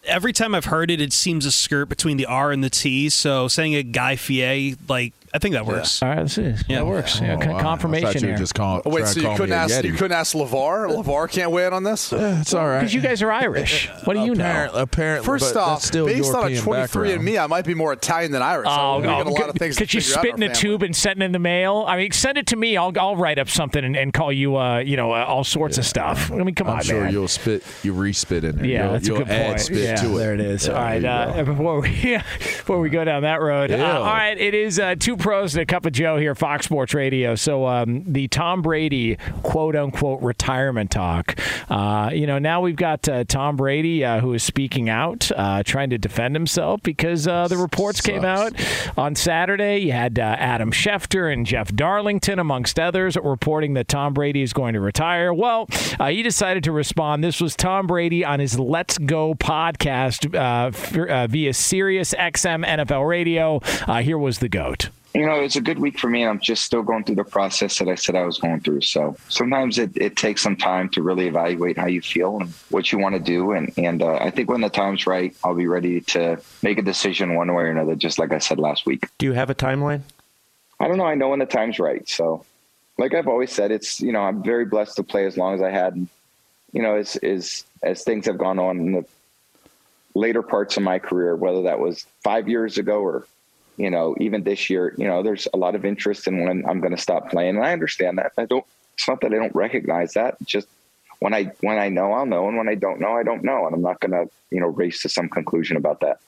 [0.06, 3.10] every time I've heard it, it seems a skirt between the R and the T.
[3.10, 6.02] So saying a Guy Fieri, like I think that works.
[6.02, 6.42] All right, let's see.
[6.68, 6.78] Yeah.
[6.80, 7.20] that works.
[7.22, 7.58] Yeah, Oh, con- wow.
[7.58, 8.38] I confirmation thought you here.
[8.38, 8.82] just calling.
[8.86, 10.89] Oh, wait, so you couldn't ask you couldn't ask LaVar?
[11.04, 12.12] LaVar can't weigh in on this.
[12.12, 12.80] Yeah, it's all right.
[12.80, 13.89] Because you guys are Irish.
[14.06, 14.44] What do you know?
[14.44, 17.10] Apparently, apparently First but off, that's still based on a European 23 background.
[17.12, 18.68] and me, I might be more Italian than Irish.
[18.70, 20.44] Oh, so we got a lot of things to Could you figure out spit in
[20.44, 20.62] in our a family.
[20.72, 21.86] tube and send it in the mail?
[21.88, 22.76] I mean, send it to me.
[22.78, 25.78] I'll I'll write up something and, and call you, uh, you know, uh, all sorts
[25.78, 26.32] of stuff.
[26.32, 26.74] I mean, come on.
[26.74, 27.13] I'm on, sure man.
[27.13, 28.65] you'll spit, you re-spit in there.
[28.65, 29.60] Yeah, you'll, that's you'll a good add point.
[29.62, 30.20] spit yeah, to it.
[30.20, 30.68] there it is.
[30.70, 31.89] all right, uh, before we
[32.39, 35.62] before we go down that road, uh, all right, it is uh, two pros and
[35.62, 37.36] a cup of Joe here, Fox Sports Radio.
[37.36, 41.40] So um, the Tom Brady quote unquote retirement talk.
[41.70, 45.64] Uh, you know, now we've got uh, Tom Brady uh, who is speaking out, uh,
[45.64, 48.54] trying to defend himself because uh, the reports came out
[48.98, 49.78] on Saturday.
[49.80, 54.54] You had uh, Adam Schefter and Jeff Darlington, amongst others, reporting that Tom Brady is
[54.54, 55.34] going to retire.
[55.34, 55.68] Well,
[56.00, 57.24] uh, he decided to respond.
[57.24, 62.66] This was Tom Brady on his Let's Go podcast uh, f- uh, via Sirius XM
[62.66, 63.62] NFL Radio.
[63.88, 64.90] Uh, here was the GOAT.
[65.13, 66.22] You know, it's a good week for me.
[66.22, 68.82] and I'm just still going through the process that I said I was going through.
[68.82, 72.91] So sometimes it, it takes some time to really evaluate how you feel and what
[72.91, 73.54] you want to do.
[73.54, 76.84] And, and uh, I think when the time's right, I'll be ready to make a
[76.84, 79.08] decision one way or another, just like I said last week.
[79.17, 80.02] Do you have a timeline?
[80.80, 81.06] I don't know.
[81.06, 82.08] I know when the time's right.
[82.08, 82.45] So,
[82.98, 85.62] like I've always said, it's, you know, I'm very blessed to play as long as
[85.62, 85.95] I had.
[85.95, 86.08] And,
[86.72, 89.06] you know, as, as, as things have gone on in the
[90.13, 93.26] later parts of my career, whether that was five years ago or
[93.80, 96.82] you know, even this year, you know, there's a lot of interest in when I'm
[96.82, 98.34] going to stop playing, and I understand that.
[98.38, 98.65] I don't.
[98.96, 100.36] It's not that I don't recognize that.
[100.42, 100.68] It's just
[101.20, 103.65] when I when I know, I'll know, and when I don't know, I don't know,
[103.65, 106.20] and I'm not going to you know race to some conclusion about that.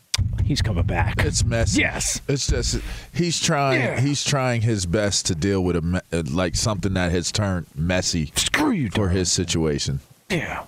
[0.46, 1.16] He's coming back.
[1.20, 1.82] It's messy.
[1.82, 2.22] Yes.
[2.28, 2.80] It's just
[3.14, 4.00] he's trying Yeah.
[4.00, 8.32] he's trying his best to deal with a uh, like something that has turned messy
[8.36, 10.00] Screw you, for his situation.
[10.30, 10.66] Yeah.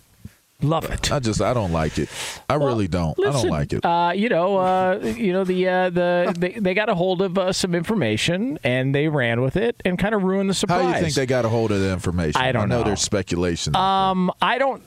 [0.62, 1.12] Love it.
[1.12, 2.10] I just I don't like it.
[2.50, 3.18] I really don't.
[3.20, 3.84] I don't like it.
[3.86, 7.38] Uh, you know, uh, you know the uh, the they, they got a hold of
[7.38, 10.82] uh, some information and they ran with it and kind of ruined the surprise.
[10.82, 12.42] How do you think they got a hold of the information?
[12.42, 12.80] I don't know.
[12.80, 12.86] know.
[12.86, 13.76] there's speculation.
[13.76, 14.84] Um, I don't.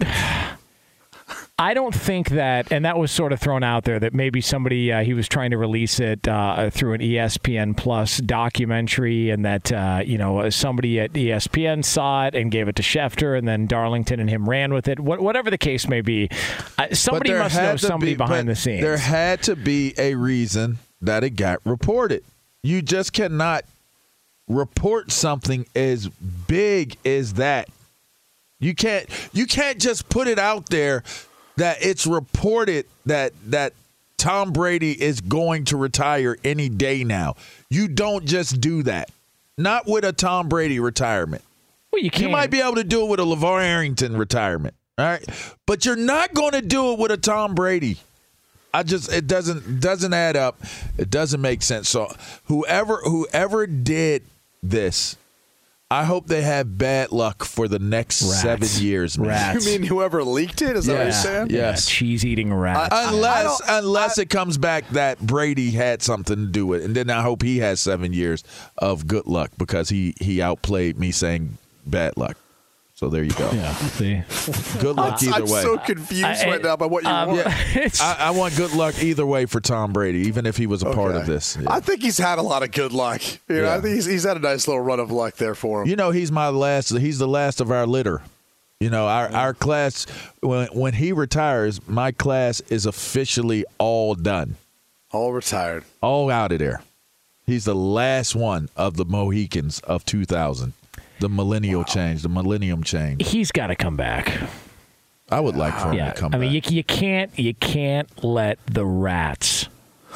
[1.58, 4.92] I don't think that, and that was sort of thrown out there that maybe somebody
[4.92, 9.72] uh, he was trying to release it uh, through an ESPN Plus documentary, and that
[9.72, 13.66] uh, you know somebody at ESPN saw it and gave it to Schefter, and then
[13.66, 15.00] Darlington and him ran with it.
[15.00, 16.28] What, whatever the case may be,
[16.76, 18.82] uh, somebody must know somebody be- behind the scenes.
[18.82, 22.22] There had to be a reason that it got reported.
[22.62, 23.64] You just cannot
[24.46, 27.70] report something as big as that.
[28.58, 31.02] You can't you can't just put it out there
[31.56, 33.72] that it's reported that that
[34.16, 37.36] Tom Brady is going to retire any day now.
[37.70, 39.10] You don't just do that.
[39.58, 41.42] Not with a Tom Brady retirement.
[41.92, 44.74] well, you, You might be able to do it with a LaVar Arrington retirement.
[44.98, 45.24] All right.
[45.66, 47.98] But you're not going to do it with a Tom Brady.
[48.72, 50.60] I just it doesn't doesn't add up.
[50.98, 51.88] It doesn't make sense.
[51.88, 52.14] So
[52.44, 54.22] whoever whoever did
[54.62, 55.16] this,
[55.88, 58.42] I hope they have bad luck for the next Rats.
[58.42, 59.16] seven years.
[59.16, 59.29] Man.
[59.29, 59.64] Rats.
[59.66, 60.75] You mean whoever leaked it?
[60.77, 61.51] Is that what you're saying?
[61.51, 61.57] Yeah.
[61.59, 61.87] Yeah, Yes.
[61.87, 62.88] cheese eating rat.
[62.90, 66.87] Unless I don't- unless it comes back that Brady had something to do with it,
[66.87, 68.42] and then I hope he has seven years
[68.79, 72.37] of good luck because he he outplayed me saying bad luck.
[72.96, 73.50] So there you go.
[73.52, 74.22] yeah, see,
[74.80, 75.61] Good luck either I'm way.
[75.62, 77.40] so confused I- right now by what you um, want.
[77.76, 80.82] it's- I, I want good luck either way for Tom Brady, even if he was
[80.82, 81.59] a part of this.
[81.61, 81.70] Yeah.
[81.74, 83.20] I think he's had a lot of good luck.
[83.50, 83.74] You know, Yeah.
[83.74, 85.88] I think he's, he's had a nice little run of luck there for him.
[85.88, 86.88] You know, he's my last.
[86.96, 88.22] He's the last of our litter.
[88.80, 90.06] You know, our our class
[90.40, 94.56] when when he retires, my class is officially all done,
[95.12, 95.85] All retired.
[96.02, 96.82] all out of there.
[97.46, 100.72] He's the last one of the Mohicans of 2000,
[101.20, 103.26] the millennial change, the millennium change.
[103.29, 104.33] he's got to come back.
[105.31, 106.38] I would like for him Yeah, to come back.
[106.38, 106.70] I mean, back.
[106.70, 109.68] you, you can't you can't let the rats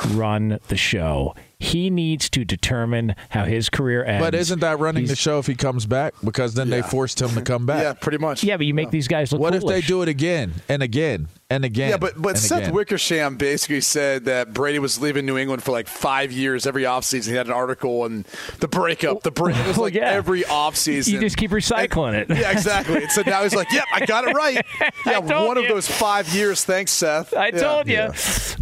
[0.09, 1.35] run the show.
[1.59, 4.25] He needs to determine how his career ends.
[4.25, 6.15] but isn't that running the show if he comes back?
[6.25, 7.83] Because then they forced him to come back.
[7.83, 8.43] Yeah, pretty much.
[8.45, 9.41] Yeah, but you make these guys look.
[9.41, 11.91] What if they do it again and again and again?
[11.91, 12.75] Yeah, but but and Seth again?
[12.75, 17.29] Wickersham basically said that Brady was leaving New England for like five years every offseason.
[17.29, 18.25] He had an article and
[18.61, 19.57] the breakup, the break.
[19.57, 20.11] It was Well, like yeah.
[20.11, 21.09] every offseason.
[21.13, 22.29] You just keep recycling it.
[22.31, 23.03] Yeah, exactly.
[23.03, 24.65] And so now he's like, "Yep, I got it right."
[25.07, 26.63] Yeah, told one of those five years.
[26.65, 27.35] Thanks, Seth.
[27.35, 27.51] I Yeah.
[27.61, 28.11] told you.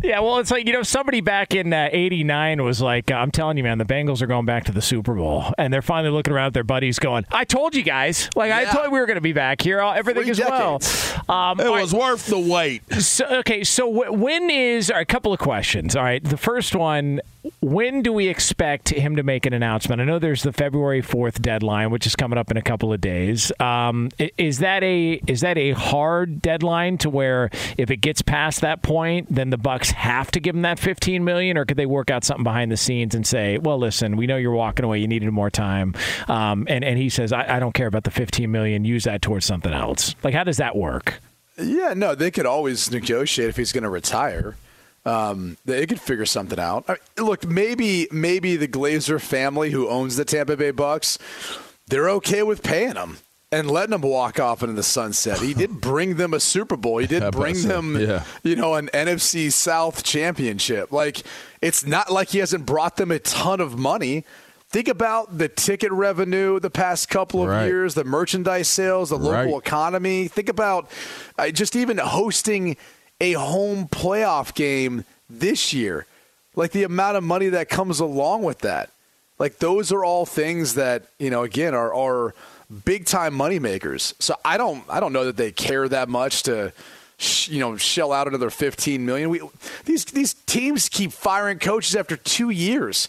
[0.02, 0.20] Yeah.
[0.20, 3.56] well, it's like, you know, somebody back in uh, 89 was like, uh, I'm telling
[3.56, 5.52] you, man, the Bengals are going back to the Super Bowl.
[5.58, 8.30] And they're finally looking around at their buddies going, I told you guys.
[8.36, 9.80] Like, I told you we were going to be back here.
[9.80, 10.74] Uh, Everything Three is well.
[11.28, 12.77] Um, it all right, was worth the wait.
[12.98, 15.96] So, okay, so when is a couple of questions?
[15.96, 17.20] All right, the first one:
[17.60, 20.00] When do we expect him to make an announcement?
[20.00, 23.00] I know there's the February fourth deadline, which is coming up in a couple of
[23.00, 23.52] days.
[23.60, 28.60] Um, is that a is that a hard deadline to where if it gets past
[28.62, 31.86] that point, then the Bucks have to give him that 15 million, or could they
[31.86, 34.98] work out something behind the scenes and say, "Well, listen, we know you're walking away.
[34.98, 35.94] You needed more time,"
[36.26, 38.84] um, and and he says, I, "I don't care about the 15 million.
[38.84, 41.20] Use that towards something else." Like, how does that work?
[41.58, 44.56] Yeah, no, they could always negotiate if he's going to retire.
[45.04, 46.84] Um, they could figure something out.
[46.88, 51.18] I look, maybe maybe the Glazer family who owns the Tampa Bay Bucks,
[51.86, 53.18] they're okay with paying him
[53.50, 55.38] and letting him walk off into the sunset.
[55.40, 56.98] He did bring them a Super Bowl.
[56.98, 58.24] He did bring them, Yeah.
[58.42, 60.92] you know, an NFC South championship.
[60.92, 61.22] Like
[61.62, 64.24] it's not like he hasn't brought them a ton of money.
[64.70, 67.66] Think about the ticket revenue the past couple of Right.
[67.66, 69.66] years, the merchandise sales, the local Right.
[69.66, 70.28] economy.
[70.28, 70.90] Think about
[71.38, 72.76] uh, just even hosting
[73.20, 76.04] a home playoff game this year.
[76.54, 78.90] Like the amount of money that comes along with that.
[79.38, 82.34] Like those are all things that, you know, again are are
[82.84, 84.14] big time money makers.
[84.18, 86.72] So I don't I don't know that they care that much to
[87.46, 89.30] you know shell out another 15 million.
[89.30, 89.40] We
[89.86, 93.08] these these teams keep firing coaches after 2 years.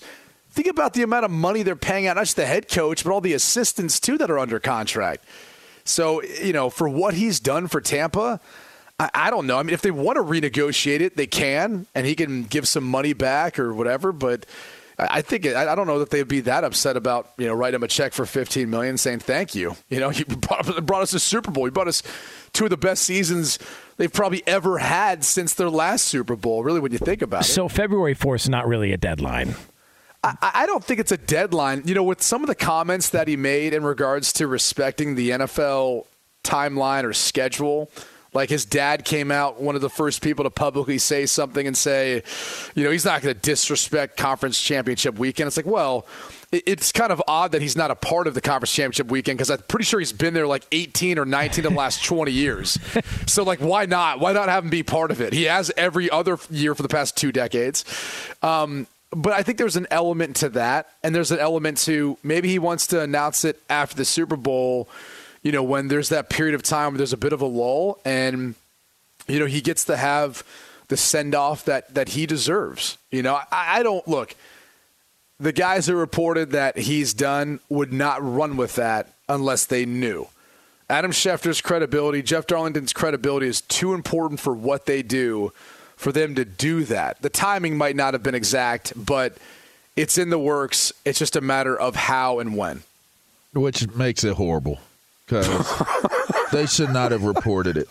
[0.51, 3.11] Think about the amount of money they're paying out, not just the head coach, but
[3.11, 5.23] all the assistants too that are under contract.
[5.83, 8.39] So, you know, for what he's done for Tampa,
[8.99, 9.57] I, I don't know.
[9.57, 12.83] I mean, if they want to renegotiate it, they can, and he can give some
[12.83, 14.11] money back or whatever.
[14.11, 14.45] But
[14.99, 17.83] I think I don't know that they'd be that upset about you know writing him
[17.83, 19.75] a check for 15 million, saying thank you.
[19.87, 21.65] You know, you brought, brought us a Super Bowl.
[21.65, 22.03] You brought us
[22.51, 23.59] two of the best seasons
[23.97, 26.63] they've probably ever had since their last Super Bowl.
[26.63, 27.45] Really, when you think about it.
[27.45, 29.55] So February 4th is not really a deadline.
[30.23, 31.83] I, I don't think it's a deadline.
[31.85, 35.29] You know, with some of the comments that he made in regards to respecting the
[35.31, 36.05] NFL
[36.43, 37.89] timeline or schedule,
[38.31, 41.75] Like his dad came out, one of the first people to publicly say something and
[41.75, 42.21] say,
[42.75, 45.47] you know, he's not going to disrespect conference championship weekend.
[45.47, 46.05] It's like, well,
[46.51, 49.49] it's kind of odd that he's not a part of the conference championship weekend because
[49.49, 52.77] I'm pretty sure he's been there like 18 or 19 of the last 20 years.
[53.29, 54.19] So, like, why not?
[54.19, 55.33] Why not have him be part of it?
[55.33, 57.85] He has every other year for the past two decades.
[58.41, 62.49] Um, but I think there's an element to that, and there's an element to maybe
[62.49, 64.87] he wants to announce it after the Super Bowl
[65.43, 67.99] you know, when there's that period of time where there's a bit of a lull
[68.03, 68.55] and,
[69.27, 70.43] you know, he gets to have
[70.89, 72.97] the send off that, that he deserves.
[73.11, 74.35] You know, I, I don't look,
[75.39, 80.27] the guys who reported that he's done would not run with that unless they knew.
[80.89, 85.53] Adam Schefter's credibility, Jeff Darlington's credibility is too important for what they do
[85.99, 87.21] for them to do that.
[87.21, 89.35] The timing might not have been exact, but
[89.97, 90.93] it's in the works.
[91.03, 92.83] It's just a matter of how and when.
[93.53, 94.79] Which makes it horrible
[95.25, 95.83] because
[96.53, 97.89] they should not have reported it.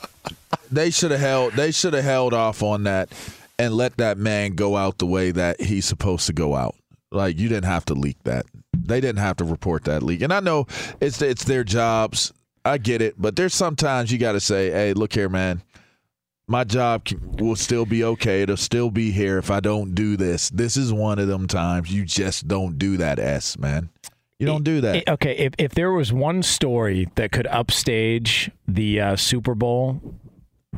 [0.72, 1.52] They should have held.
[1.52, 3.10] They should have held off on that
[3.58, 6.76] and let that man go out the way that he's supposed to go out.
[7.10, 8.46] Like you didn't have to leak that.
[8.72, 10.22] They didn't have to report that leak.
[10.22, 10.66] And I know
[10.98, 12.32] it's it's their jobs.
[12.64, 15.60] I get it, but there's sometimes you got to say, "Hey, look here, man.
[16.50, 17.06] My job
[17.38, 18.42] will still be okay.
[18.42, 20.48] It'll still be here if I don't do this.
[20.48, 23.90] This is one of them times you just don't do that, s man."
[24.38, 25.08] You don't do that.
[25.08, 30.00] Okay, if, if there was one story that could upstage the uh, Super Bowl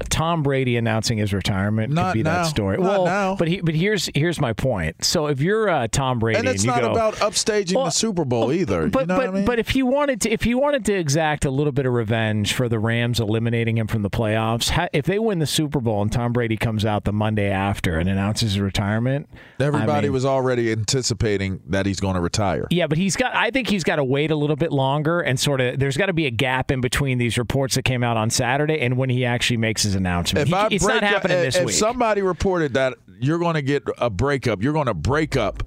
[0.09, 2.43] Tom Brady announcing his retirement not could be now.
[2.43, 2.77] that story.
[2.77, 3.35] Not well, now.
[3.35, 5.05] but he, but here's here's my point.
[5.05, 7.91] So if you're uh, Tom Brady and it's and not go, about upstaging well, the
[7.91, 8.89] Super Bowl either.
[8.89, 9.45] But you know but what I mean?
[9.45, 12.53] but if he wanted to, if he wanted to exact a little bit of revenge
[12.53, 16.03] for the Rams eliminating him from the playoffs, ha- if they win the Super Bowl
[16.03, 20.13] and Tom Brady comes out the Monday after and announces his retirement, everybody I mean,
[20.13, 22.69] was already anticipating that he's going to retire.
[22.71, 23.35] Yeah, but he's got.
[23.35, 25.81] I think he's got to wait a little bit longer and sort of.
[25.81, 28.81] There's got to be a gap in between these reports that came out on Saturday
[28.81, 30.49] and when he actually makes his announcement.
[30.51, 31.75] If He- it's not happening up, this if week.
[31.75, 35.63] somebody reported that you're going to get a breakup, you're going to break up,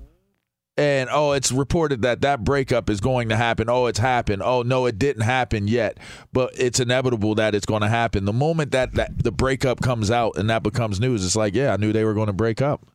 [0.75, 3.69] and oh, it's reported that that breakup is going to happen.
[3.69, 4.41] Oh, it's happened.
[4.43, 5.99] Oh, no, it didn't happen yet,
[6.31, 8.25] but it's inevitable that it's going to happen.
[8.25, 11.73] The moment that, that the breakup comes out and that becomes news, it's like, yeah,
[11.73, 12.87] I knew they were going to break up.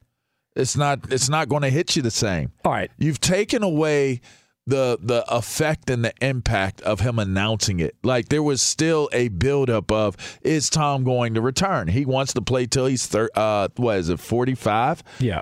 [0.57, 1.13] It's not.
[1.13, 2.51] It's not going to hit you the same.
[2.65, 2.91] All right.
[2.99, 4.23] You've taken away
[4.69, 7.97] the the effect and the impact of him announcing it.
[8.03, 11.89] Like there was still a buildup of is Tom going to return?
[11.89, 15.03] He wants to play till he's thir- uh what is it forty five?
[15.19, 15.41] yeah.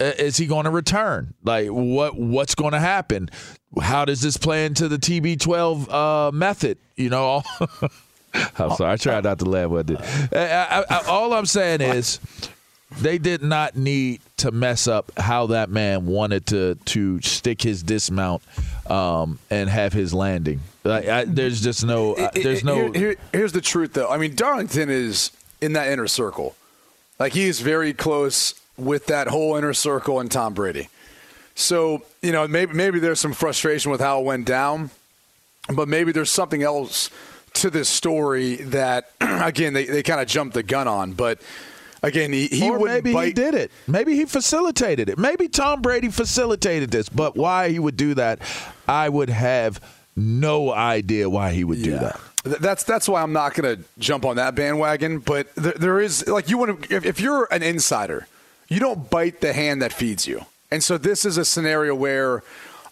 [0.00, 1.34] Is he going to return?
[1.44, 3.28] Like what what's going to happen?
[3.80, 6.78] How does this play into the TB12 uh, method?
[6.96, 7.42] You know.
[8.58, 8.92] I'm sorry.
[8.92, 10.00] I tried not to laugh with it.
[10.34, 12.18] I, I, I, all I'm saying is
[13.00, 17.82] they did not need to mess up how that man wanted to to stick his
[17.82, 18.42] dismount
[18.88, 20.60] um, and have his landing.
[20.84, 22.14] Like, I, there's just no.
[22.14, 22.74] Uh, there's no.
[22.90, 24.08] Here- here- here's the truth, though.
[24.08, 26.56] I mean, Darlington is in that inner circle.
[27.18, 30.88] Like he is very close with that whole inner circle and Tom Brady.
[31.54, 34.90] So you know, maybe maybe there's some frustration with how it went down,
[35.72, 37.10] but maybe there's something else
[37.54, 41.12] to this story that again they, they kind of jumped the gun on.
[41.12, 41.40] But
[42.02, 43.26] again, he, he wouldn't maybe bite.
[43.26, 43.70] he did it.
[43.86, 45.18] Maybe he facilitated it.
[45.18, 47.08] Maybe Tom Brady facilitated this.
[47.08, 48.40] But why he would do that,
[48.88, 49.80] I would have
[50.16, 52.20] no idea why he would do that.
[52.44, 55.20] That's that's why I'm not going to jump on that bandwagon.
[55.20, 58.26] But there, there is like you want to if, if you're an insider,
[58.68, 60.44] you don't bite the hand that feeds you.
[60.70, 62.42] And so this is a scenario where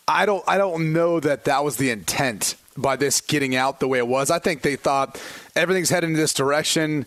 [0.06, 3.88] I don't I don't know that that was the intent by this getting out the
[3.88, 4.30] way it was.
[4.30, 5.20] I think they thought
[5.56, 7.06] everything's heading in this direction.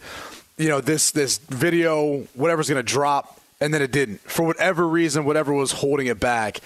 [0.58, 4.88] You know this this video whatever's going to drop, and then it didn't for whatever
[4.88, 5.26] reason.
[5.26, 6.60] Whatever was holding it back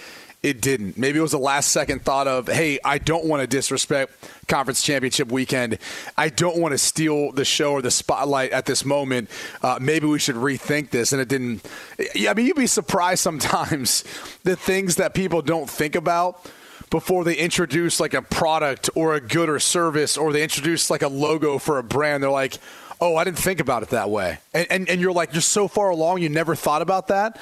[0.43, 0.97] it didn't.
[0.97, 4.13] Maybe it was a last second thought of, hey, I don't want to disrespect
[4.47, 5.79] conference championship weekend.
[6.15, 9.29] I don't want to steal the show or the spotlight at this moment.
[9.63, 11.11] Uh, maybe we should rethink this.
[11.11, 11.67] And it didn't.
[12.13, 14.03] Yeah, I mean, you'd be surprised sometimes
[14.43, 16.49] the things that people don't think about
[16.91, 21.01] before they introduce like a product or a good or service or they introduce like
[21.01, 22.21] a logo for a brand.
[22.21, 22.57] They're like,
[22.99, 24.39] oh, I didn't think about it that way.
[24.53, 27.39] And, and, and you're like, you're so far along, you never thought about that.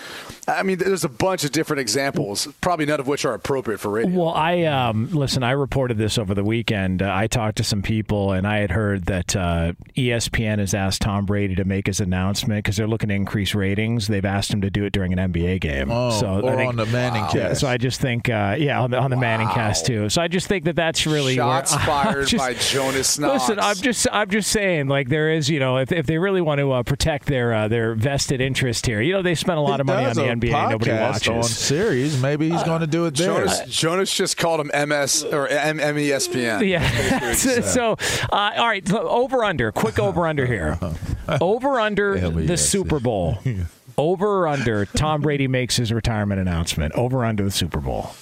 [0.47, 3.89] I mean, there's a bunch of different examples, probably none of which are appropriate for
[3.89, 4.19] radio.
[4.25, 5.43] Well, I um, listen.
[5.43, 7.01] I reported this over the weekend.
[7.01, 11.01] Uh, I talked to some people, and I had heard that uh, ESPN has asked
[11.01, 14.07] Tom Brady to make his announcement because they're looking to increase ratings.
[14.07, 15.89] They've asked him to do it during an NBA game.
[15.91, 17.61] Oh, so or I think, on the Manning Yeah, cast.
[17.61, 20.09] so I just think, uh, yeah, on the, on the Manning cast too.
[20.09, 23.43] So I just think that that's really Shots where, fired just- by Jonas Knox.
[23.49, 26.17] Listen, I'm just I'm just saying, like there is because you know if, if they
[26.17, 29.57] really want to uh, protect their uh, their vested interest here, you know they spent
[29.57, 30.69] a lot He of money on the a NBA.
[30.69, 31.29] Nobody podcast watches.
[31.29, 32.21] on Sirius.
[32.21, 33.27] Maybe he's going to do it there.
[33.27, 36.67] Jonas, Jonas just called him MS or M- MESPN.
[36.67, 37.31] Yeah.
[37.33, 37.91] so, so,
[38.31, 38.91] uh, all right.
[38.91, 39.71] Over under.
[39.71, 40.79] Quick over under here.
[41.41, 42.57] Over under the.
[42.57, 43.39] Super Bowl.
[43.97, 44.85] Over or under.
[44.85, 46.93] Tom Brady makes his retirement announcement.
[46.93, 48.13] Over under the Super Bowl.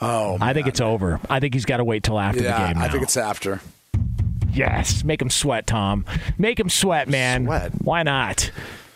[0.00, 1.20] Oh, I think it's over.
[1.30, 2.78] I think he's got to wait till after yeah, the game.
[2.78, 2.84] Now.
[2.84, 3.60] I think it's after.
[4.52, 5.04] Yes.
[5.04, 6.04] Make him sweat, Tom.
[6.38, 7.44] Make him sweat, man.
[7.46, 7.72] Sweat?
[7.82, 8.50] Why not?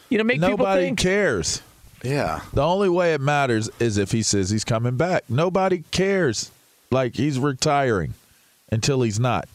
[0.08, 0.98] You know, make people Nobody think.
[0.98, 1.62] cares.
[2.02, 2.40] Yeah.
[2.52, 5.24] The only way it matters is if he says he's coming back.
[5.28, 6.50] Nobody cares.
[6.90, 8.14] Like he's retiring
[8.70, 9.48] until he's not.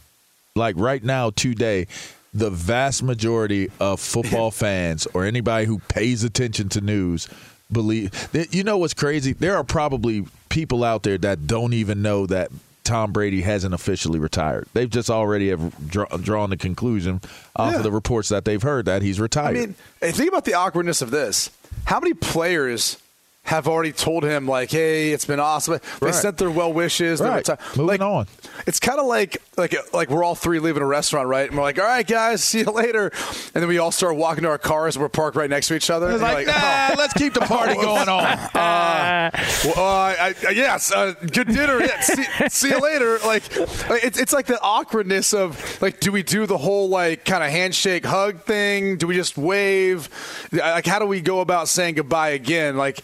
[0.56, 1.88] Like right now, today,
[2.34, 7.30] the vast majority of football fans or anybody who pays attention to news
[7.72, 9.32] believe that you know what's crazy?
[9.34, 12.52] There are probably people out there that don't even know that
[12.84, 14.68] Tom Brady hasn't officially retired.
[14.74, 17.22] They've just already have draw, drawn the conclusion
[17.56, 17.78] off Yeah.
[17.78, 19.56] of the reports that they've heard that he's retired.
[19.58, 21.50] I mean, think about the awkwardness of this.
[21.86, 22.98] How many players
[23.44, 26.16] have already told him like, "Hey, it's been awesome." They Right.
[26.16, 27.20] sent their well wishes.
[27.20, 27.44] their Right.
[27.46, 28.28] reti- Moving like, on.
[28.68, 31.48] It's kind of like like like we're all three leaving a restaurant, right?
[31.50, 33.12] And we're like, "All right, guys, see you later."
[33.54, 34.96] And then we all start walking to our cars.
[34.96, 36.08] and We're parked right next to each other.
[36.12, 38.38] it's and like, you're nah, "Oh, let's keep the party going on.
[38.56, 39.32] well,
[39.76, 41.80] uh, I, I, yes, uh, good dinner.
[41.82, 43.20] Yeah, see, see you later.
[43.26, 43.44] Like,
[43.90, 47.44] like, it's it's like the awkwardness of like, do we do the whole like kind
[47.44, 48.98] of handshake hug thing?
[48.98, 50.10] Do we just wave?
[50.52, 52.78] Like, how do we go about saying goodbye again?
[52.78, 53.02] Like.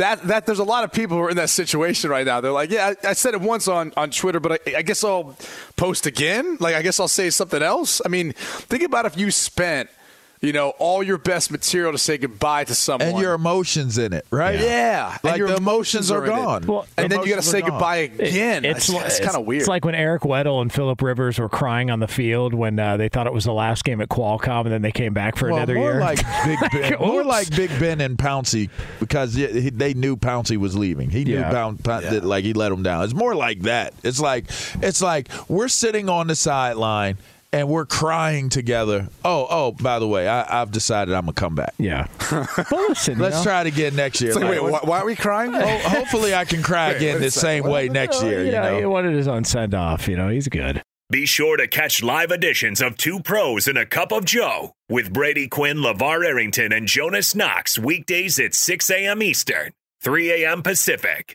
[0.00, 2.40] That, that there's a lot of people who are in that situation right now.
[2.40, 5.04] They're like, yeah, I, I said it once on, on Twitter, but I, I guess
[5.04, 5.36] I'll
[5.76, 6.56] post again.
[6.58, 8.00] Like, I guess I'll say something else.
[8.02, 9.90] I mean, think about if you spent,
[10.42, 14.14] you know, all your best material to say goodbye to someone and your emotions in
[14.14, 14.58] it, right?
[14.58, 16.34] yeah, Like and your the emotions are in it.
[16.34, 16.66] gone.
[16.66, 17.70] Well, and then you got to say gone.
[17.70, 18.64] goodbye again.
[18.64, 19.60] It's, it's, it's, kind of weird.
[19.60, 22.96] It's like when Eric Weddle and Philip Rivers were crying on the field when uh,
[22.96, 25.48] they thought it was the last game at Qualcomm, and then they came back for
[25.48, 26.00] well, another more year.
[26.00, 30.56] like Big Ben, more like Big Ben and Pouncey because y- he- they knew Pouncey
[30.56, 31.10] was leaving.
[31.10, 31.50] He knew Yeah.
[31.50, 33.04] Poun- Poun- that, like he let him down.
[33.04, 33.92] It's more like that.
[34.02, 34.46] It's like
[34.80, 37.18] it's like we're sitting on the sideline
[37.52, 39.08] and we're crying together.
[39.24, 41.74] Oh, oh, by the way, I, I've decided I'm gonna come back.
[41.78, 42.06] yeah.
[42.30, 44.34] but listen, Let's know, try it again next year.
[44.34, 45.52] Like, Like, wait, why, why are we crying?
[45.52, 47.62] ho- hopefully, I can cry again the wait a second.
[47.64, 48.40] same way next year.
[48.44, 48.90] You he know.
[48.90, 50.06] wanted his own send off.
[50.08, 50.82] You know, he's good.
[51.10, 55.12] Be sure to catch live editions of Two Pros and a Cup of Joe with
[55.12, 59.20] Brady Quinn, LaVar Arrington, and Jonas Knox weekdays at 6 a.m.
[59.20, 60.62] Eastern, 3 a.m.
[60.62, 61.34] Pacific.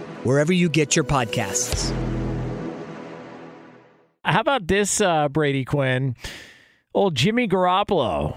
[0.23, 1.91] wherever you get your podcasts.
[4.23, 6.15] How about this, uh, Brady Quinn?
[6.93, 8.35] Old Jimmy Garoppolo,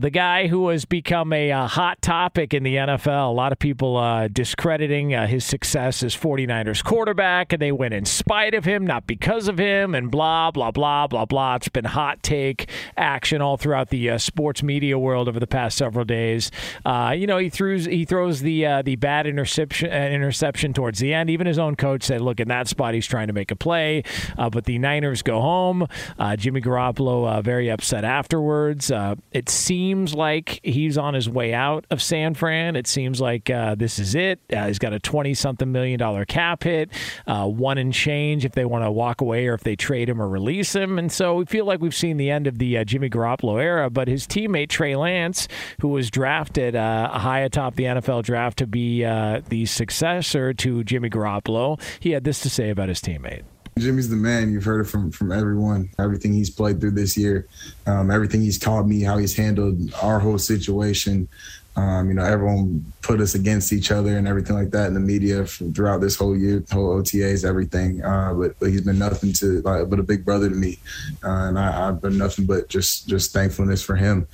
[0.00, 3.30] the guy who has become a uh, hot topic in the NFL.
[3.30, 7.92] A lot of people uh, discrediting uh, his success as 49ers quarterback, and they win
[7.92, 11.56] in spite of him, not because of him, and blah, blah, blah, blah, blah.
[11.56, 15.76] It's been hot take action all throughout the uh, sports media world over the past
[15.76, 16.52] several days.
[16.86, 21.12] Uh, you know, he throws he throws the uh, the bad interception interception towards the
[21.12, 21.28] end.
[21.28, 24.04] Even his own coach said, "Look, in that spot, he's trying to make a play."
[24.36, 25.88] But the Niners go home.
[26.36, 28.92] Jimmy Garoppolo very upset afterwards.
[29.32, 32.76] It seems like he's on his way out of San Fran.
[32.76, 34.40] It seems like uh, this is it.
[34.52, 36.90] Uh, he's got a twenty-something million dollar cap hit,
[37.26, 40.20] uh, one and change if they want to walk away or if they trade him
[40.20, 40.98] or release him.
[40.98, 43.90] And so we feel like we've seen the end of the uh, Jimmy Garoppolo era.
[43.90, 45.48] But his teammate Trey Lance,
[45.80, 50.84] who was drafted uh, high atop the NFL draft to be uh, the successor to
[50.84, 53.44] Jimmy Garoppolo, he had this to say about his teammate.
[53.80, 54.52] Jimmy's the man.
[54.52, 55.90] You've heard it from from everyone.
[55.98, 57.46] Everything he's played through this year,
[57.86, 61.28] um, everything he's taught me, how he's handled our whole situation.
[61.76, 65.00] Um, you know, everyone put us against each other and everything like that in the
[65.00, 68.02] media throughout this whole year, whole OTAs, everything.
[68.02, 70.78] Uh, but but he's been nothing to like, but a big brother to me,
[71.22, 74.26] uh, and I, I've been nothing but just just thankfulness for him.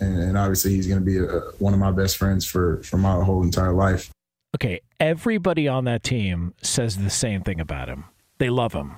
[0.00, 2.98] And, and obviously, he's going to be a, one of my best friends for for
[2.98, 4.10] my whole entire life.
[4.56, 8.04] Okay, everybody on that team says the same thing about him.
[8.38, 8.96] They love him.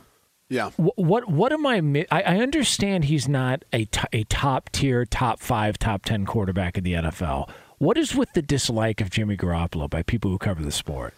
[0.49, 0.71] yeah.
[0.77, 2.23] What what, what am I, I?
[2.23, 6.85] I understand he's not a, t- a top tier, top five, top ten quarterback in
[6.85, 7.49] the NFL.
[7.79, 11.15] What is with the dislike of Jimmy Garoppolo by people who cover the sport?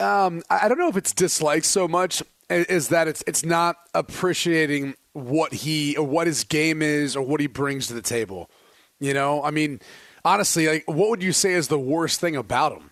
[0.00, 3.76] Um, I I don't know if it's dislike so much is that it's it's not
[3.94, 8.50] appreciating what he or what his game is or what he brings to the table.
[8.98, 9.80] You know, I mean,
[10.24, 12.90] honestly, like, what would you say is the worst thing about him?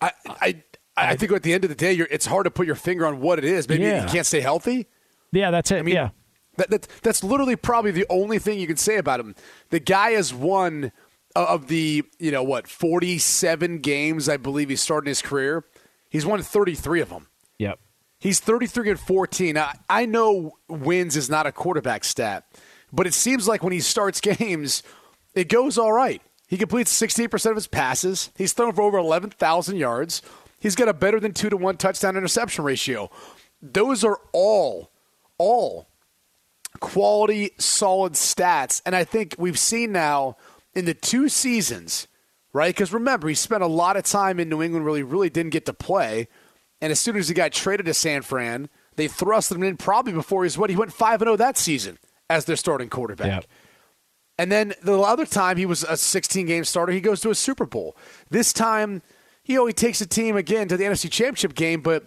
[0.00, 0.62] I, I,
[0.96, 3.20] I think at the end of the day, it's hard to put your finger on
[3.20, 3.68] what it is.
[3.68, 4.04] Maybe Yeah.
[4.06, 4.86] he can't stay healthy.
[5.32, 5.78] Yeah, that's it.
[5.78, 6.10] I mean, yeah.
[6.58, 9.34] That, that, that's literally probably the only thing you can say about him.
[9.70, 10.92] The guy has won
[11.34, 15.64] uh, of the, you know, what, 47 games I believe he started in his career.
[16.10, 17.28] He's won 33 of them.
[17.58, 17.78] Yep.
[18.18, 19.56] He's 33 and 14.
[19.56, 22.44] I, I know wins is not a quarterback stat,
[22.92, 24.82] but it seems like when he starts games,
[25.34, 26.20] it goes all right.
[26.48, 28.30] He completes 68% of his passes.
[28.36, 30.20] He's thrown for over 11,000 yards.
[30.62, 33.10] He's got a better than 2 to 1 touchdown interception ratio.
[33.60, 34.92] Those are all,
[35.36, 35.88] all
[36.78, 38.80] quality, solid stats.
[38.86, 40.36] And I think we've seen now
[40.72, 42.06] in the two seasons,
[42.52, 42.72] right?
[42.72, 45.50] Because remember, he spent a lot of time in New England where he really didn't
[45.50, 46.28] get to play.
[46.80, 50.12] And as soon as he got traded to San Fran, they thrust him in probably
[50.12, 51.98] before he's what he went 5 0 that season
[52.30, 53.26] as their starting quarterback.
[53.26, 53.44] Yep.
[54.38, 57.34] And then the other time he was a 16 game starter, he goes to a
[57.34, 57.96] Super Bowl.
[58.30, 59.02] This time,
[59.42, 62.06] he takes a team again to the NFC Championship game, but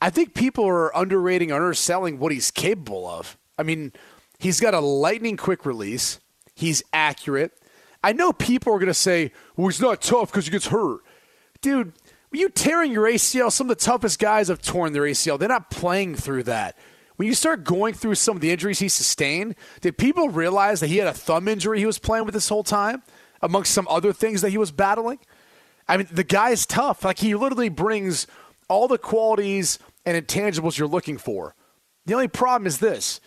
[0.00, 3.38] I think people are underrating or underselling what he's capable of.
[3.58, 3.92] I mean,
[4.38, 6.20] he's got a lightning quick release,
[6.54, 7.52] he's accurate.
[8.02, 11.00] I know people are going to say, well, he's not tough because he gets hurt.
[11.62, 11.94] Dude,
[12.28, 15.38] when you tearing your ACL, some of the toughest guys have torn their ACL.
[15.38, 16.76] They're not playing through that.
[17.16, 20.88] When you start going through some of the injuries he sustained, did people realize that
[20.88, 23.02] he had a thumb injury he was playing with this whole time,
[23.40, 25.18] amongst some other things that he was battling?
[25.88, 27.04] I mean, the guy's tough.
[27.04, 28.26] Like, he literally brings
[28.68, 31.54] all the qualities and intangibles you're looking for.
[32.06, 33.20] The only problem is this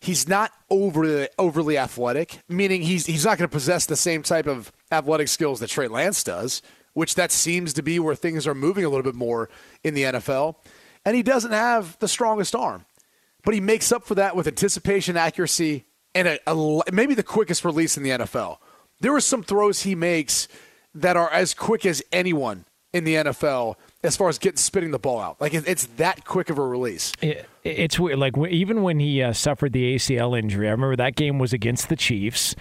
[0.00, 4.46] he's not overly, overly athletic, meaning he's, he's not going to possess the same type
[4.46, 8.54] of athletic skills that Trey Lance does, which that seems to be where things are
[8.54, 9.48] moving a little bit more
[9.82, 10.56] in the NFL.
[11.04, 12.84] And he doesn't have the strongest arm
[13.48, 17.64] but he makes up for that with anticipation, accuracy, and a, a, maybe the quickest
[17.64, 18.58] release in the NFL.
[19.00, 20.48] There are some throws he makes
[21.00, 24.98] that are as quick as anyone in the NFL as far as getting spitting the
[24.98, 25.40] ball out.
[25.40, 27.12] Like it, it's that quick of a release.
[27.20, 28.18] It, it's weird.
[28.18, 31.88] Like even when he uh, suffered the ACL injury, I remember that game was against
[31.88, 32.54] the Chiefs.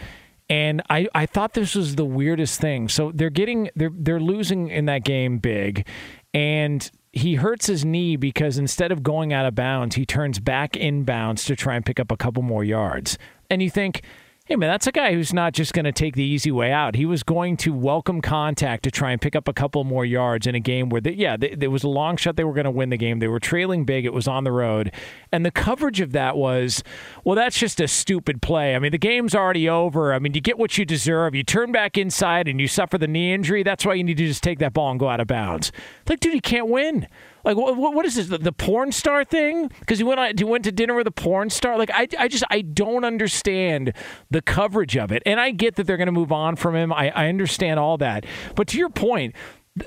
[0.50, 2.88] And I, I thought this was the weirdest thing.
[2.88, 5.86] So they're getting they're they're losing in that game big,
[6.34, 10.74] and he hurts his knee because instead of going out of bounds, he turns back
[10.74, 13.18] inbounds to try and pick up a couple more yards.
[13.50, 14.04] And you think,
[14.48, 16.96] hey man, that's a guy who's not just going to take the easy way out.
[16.96, 20.48] He was going to welcome contact to try and pick up a couple more yards
[20.48, 22.72] in a game where, yeah, they, there was a long shot they were going to
[22.72, 23.20] win the game.
[23.20, 24.06] They were trailing big.
[24.06, 24.94] It was on the road,
[25.34, 26.82] and the coverage of that was,
[27.26, 28.74] well, that's just a stupid play.
[28.74, 30.14] I mean, the game's already over.
[30.14, 31.36] I mean, you get what you deserve.
[31.36, 33.64] You turn back inside and you suffer the knee injury.
[33.64, 35.74] That's why you need to just take that ball and go out of bounds.
[36.08, 37.08] Like, dude, you can't win.
[37.48, 38.28] Like what, what is this?
[38.28, 39.70] The, the porn star thing?
[39.80, 41.78] Because he went on, he went to dinner with a porn star.
[41.78, 43.94] Like I, I just I don't understand
[44.30, 45.24] the coverage of it.
[45.26, 46.92] And I get that they're going to move on from him.
[46.92, 48.26] I, I understand all that.
[48.56, 49.34] But to your point,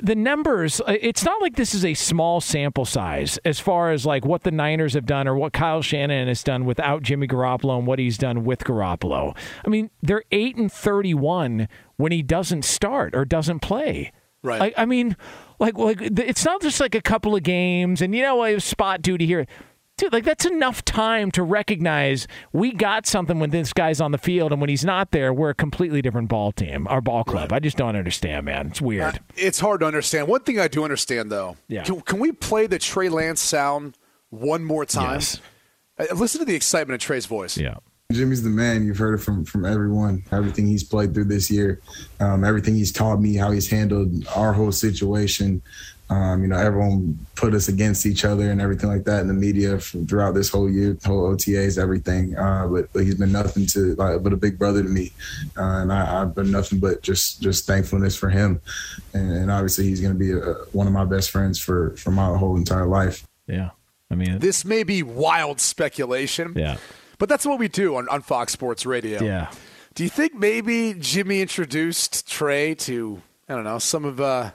[0.01, 4.07] the numbers uh, it's not like this is a small sample size as far as
[4.07, 7.77] like what the Niners have done or what Kyle Shanahan has done without Jimmy Garoppolo
[7.77, 9.37] and what he's done with Garoppolo.
[9.67, 14.13] I mean, they're 8 and 31 when he doesn't start or doesn't play.
[14.43, 14.61] Right.
[14.61, 15.17] Like, I mean,
[15.59, 18.63] like, like it's not just like a couple of games and you know, I have
[18.63, 19.47] spot duty here.
[19.99, 24.19] Dude, like that's enough time to recognize we got something when this guy's on the
[24.19, 27.53] field, and when he's not there, we're a completely different ball team, our ball club.
[27.53, 28.69] I just don't understand, man.
[28.69, 29.17] It's weird.
[29.17, 30.27] Uh, it's hard to understand.
[30.27, 31.83] One thing I do understand, though, Yeah.
[31.83, 33.99] can, can we play the Trey Lance sound
[34.31, 35.17] one more time?
[35.17, 35.39] Yes.
[35.99, 37.59] Uh, Listen to the excitement in Trey's voice.
[37.59, 37.75] Yeah.
[38.11, 38.85] Jimmy's the man.
[38.85, 40.25] You've heard it from from everyone.
[40.33, 41.81] Everything he's played through this year,
[42.19, 45.63] um, everything he's taught me, how he's handled our whole situation.
[46.11, 49.35] Um, you know, everyone put us against each other and everything like that in the
[49.35, 52.37] media from throughout this whole year, whole OTAs, everything.
[52.37, 55.13] Uh, but, but he's been nothing to like, but a big brother to me,
[55.57, 58.61] uh, and I, I've been nothing but just just thankfulness for him.
[59.15, 62.11] And, and obviously, he's going to be a, one of my best friends for for
[62.11, 63.25] my whole entire life.
[63.47, 63.71] Yeah.
[64.11, 66.79] I mean, This may be wild speculation, yeah.
[67.21, 69.23] But that's what we do on, on Fox Sports Radio.
[69.23, 69.53] Yeah.
[69.95, 74.53] Do you think maybe Jimmy introduced Trey to I don't know some of uh,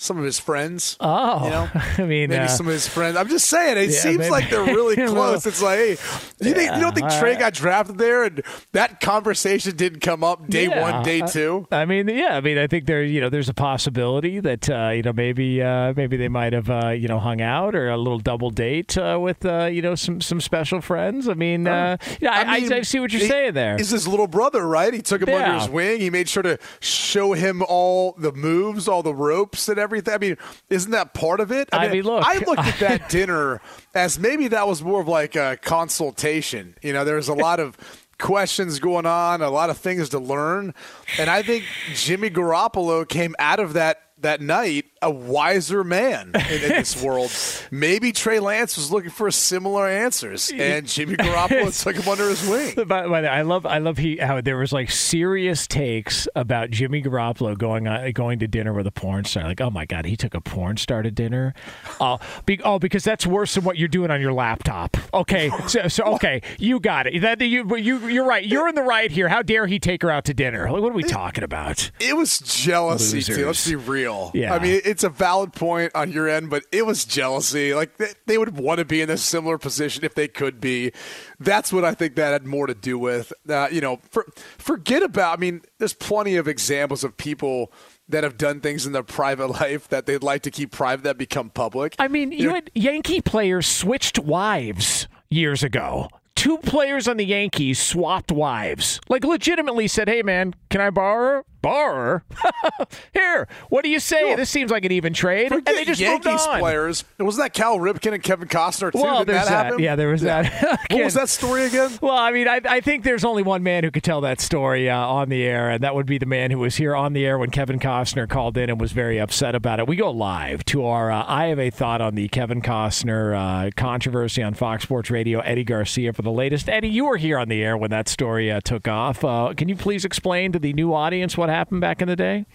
[0.00, 0.96] some of his friends?
[1.00, 3.16] Oh, You know, I mean, maybe uh, some of his friends.
[3.16, 4.30] I'm just saying, it Yeah, seems maybe.
[4.30, 5.44] like they're really close.
[5.44, 5.96] it's like, hey,
[6.40, 8.42] do you think you don't think Yeah, Trey got drafted there, and
[8.72, 11.66] that conversation didn't come up day Yeah, one, day two?
[11.72, 14.90] I mean, yeah, I mean, I think there, you know, there's a possibility that uh,
[14.94, 17.96] you know maybe uh, maybe they might have uh, you know hung out or a
[17.96, 21.28] little double date uh, with uh, you know some some special friends.
[21.28, 23.76] I mean, uh, yeah, I, I, mean, I see what you're he- saying there.
[23.76, 24.94] He's his little brother, right?
[24.94, 26.00] He took him under his wing.
[26.00, 29.87] He made sure to show him all the moves, all the ropes, and everything.
[30.08, 30.36] I mean,
[30.70, 31.68] isn't that part of it?
[31.72, 33.60] I mean, look- I looked at that dinner
[33.94, 36.74] as maybe that was more of like a consultation.
[36.82, 37.76] You know, there was a lot of
[38.18, 40.74] questions going on, a lot of things to learn,
[41.18, 41.64] and I think
[41.94, 47.30] Jimmy Garoppolo came out of that that night a wiser man in, in this world.
[47.70, 52.46] Maybe Trey Lance was looking for similar answers, and Jimmy Garoppolo took him under his
[52.48, 52.74] wing.
[52.86, 56.28] By, by the way, I love I love he how there was like serious takes
[56.34, 59.44] about Jimmy Garoppolo going on, going to dinner with a porn star.
[59.44, 61.54] Like, oh my god, he took a porn star to dinner.
[62.00, 64.96] Oh, be, oh, because that's worse than what you're doing on your laptop.
[65.12, 67.20] Okay, so, so okay, you got it.
[67.22, 68.44] That you you you're right.
[68.44, 69.28] You're in the right here.
[69.28, 70.70] How dare he take her out to dinner?
[70.70, 71.90] Like, what are we talking about?
[71.98, 73.46] It was jealousy too.
[73.46, 74.30] Let's be real.
[74.32, 74.54] Yeah.
[74.54, 77.74] I mean, it's a valid point on your end, but it was jealousy.
[77.74, 80.92] Like they, they would want to be in a similar position if they could be.
[81.38, 83.30] That's what I think that had more to do with.
[83.46, 84.26] Uh, you know, for,
[84.56, 85.36] forget about.
[85.36, 87.70] I mean, there's plenty of examples of people
[88.08, 91.18] that have done things in their private life that they'd like to keep private that
[91.18, 91.94] become public.
[91.98, 96.08] I mean, you had Yankee players switched wives years ago.
[96.34, 99.00] Two players on the Yankees swapped wives.
[99.08, 101.44] Like legitimately said, "Hey man, can I borrow her?
[101.60, 102.24] Borrow her?
[103.12, 104.34] Here, what do you say?
[104.34, 106.60] this seems like an even trade." Forget and they just Yankees moved on.
[106.60, 107.04] players.
[107.18, 109.00] Wasn't that Cal Ripken and Kevin Costner too?
[109.00, 109.64] Well, Did there's that that.
[109.66, 109.80] happen?
[109.80, 110.80] Yeah, there was that.
[110.90, 111.90] what was that story again?
[112.00, 114.88] Well, I mean, I, I think there's only one man who could tell that story
[114.88, 117.24] uh, on the air, and that would be the man who was here on the
[117.26, 119.86] air when Kevin Costner called in and was very upset about it.
[119.88, 123.34] We go live to our uh, I have a thought on the Kevin Costner
[123.66, 125.40] uh, controversy on Fox Sports Radio.
[125.40, 126.68] Eddie Garcia for the latest.
[126.68, 129.24] Eddie, you were here on the air when that story uh, took off.
[129.24, 132.46] Uh, can you please explain to the new audience what happened back in the day?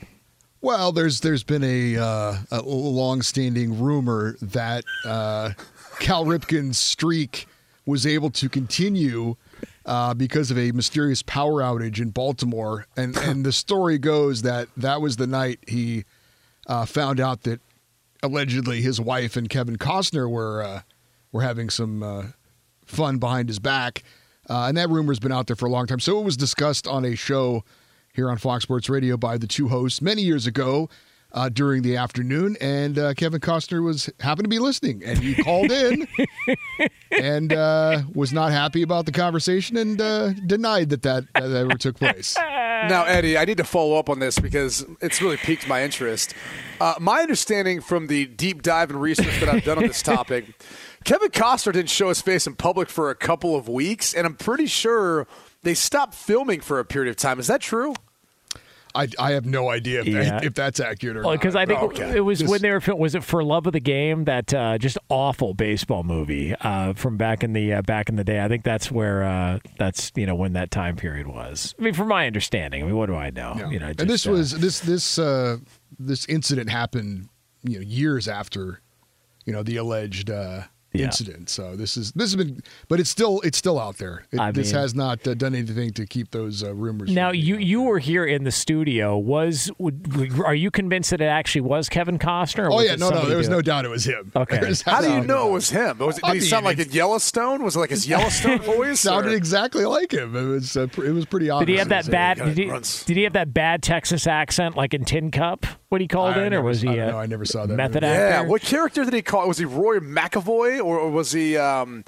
[0.62, 5.52] Well, there's there's been a, uh, a long-standing rumor that uh,
[6.00, 7.48] Cal Ripken's streak
[7.86, 9.36] was able to continue
[9.86, 14.70] uh, because of a mysterious power outage in Baltimore, and and the story goes that
[14.78, 16.06] that was the night he
[16.68, 17.60] uh, found out that
[18.22, 20.82] allegedly his wife and Kevin Costner were uh,
[21.34, 22.24] were having some uh,
[22.86, 24.04] fun behind his back,
[24.50, 26.00] uh, and that rumor's been out there for a long time.
[26.00, 27.66] So it was discussed on a show
[28.14, 30.88] here on Fox Sports Radio by the two hosts many years ago
[31.32, 35.34] uh, during the afternoon, and uh, Kevin Costner was happened to be listening, and he
[35.34, 36.08] called in
[37.12, 41.76] and uh, was not happy about the conversation and uh, denied that, that that ever
[41.76, 42.38] took place.
[42.84, 46.34] Now, Eddie, I need to follow up on this because it's really piqued my interest.
[46.82, 50.48] Uh, my understanding from the deep dive and research that I've done on this topic,
[51.06, 54.36] Kevin Costner didn't show his face in public for a couple of weeks, and I'm
[54.36, 55.28] pretty sure
[55.62, 57.40] they stopped filming for a period of time.
[57.40, 57.94] Is that true?
[58.96, 60.24] I, I have no idea if, Yeah.
[60.24, 61.32] that, if that's accurate or not.
[61.32, 62.16] because I think Oh, okay.
[62.16, 64.54] it was Just- when they were film- was it for Love of the Game that
[64.54, 68.44] uh, just awful baseball movie uh, from back in the uh, back in the day.
[68.44, 71.74] I think that's where uh, that's you know when that time period was.
[71.80, 73.56] I mean, from my understanding, I mean, what do I know?
[73.58, 73.70] Yeah.
[73.72, 75.58] You know, and this uh, was this this uh,
[75.98, 77.30] this incident happened,
[77.64, 78.82] you know, years after,
[79.46, 80.62] you know, the alleged uh,
[80.94, 81.06] Yeah.
[81.06, 81.50] incident.
[81.50, 84.26] So this is this has been, but it's still it's still out there.
[84.32, 87.10] It, I this has not uh, done anything to keep those uh, rumors.
[87.12, 89.18] Now from you you were here in the studio.
[89.18, 92.66] Was would- are you convinced that it actually was Kevin Costner?
[92.68, 93.66] or Oh yeah, no, no, there was no it?
[93.66, 94.32] doubt it was him.
[94.44, 94.60] Okay.
[94.60, 95.98] There's How do you no know it was him?
[96.00, 97.64] Was, did I he sound like it- a Yellowstone?
[97.64, 99.00] Was it like his Yellowstone voice?
[99.00, 100.36] sounded exactly like him.
[100.36, 101.66] It was uh, pr- it was pretty obvious.
[101.68, 102.38] Did he have that bad?
[102.38, 102.66] Did he,
[103.06, 106.46] did he have that bad Texas accent like in Tin Cup when he called I
[106.46, 106.90] in, or was he?
[106.90, 108.14] I don't a know, I never saw that method movie.
[108.14, 108.30] actor.
[108.30, 108.42] yeah.
[108.50, 109.48] What character did he call?
[109.48, 111.58] Was he Roy McAvoy or, or was he?
[111.58, 112.04] Um,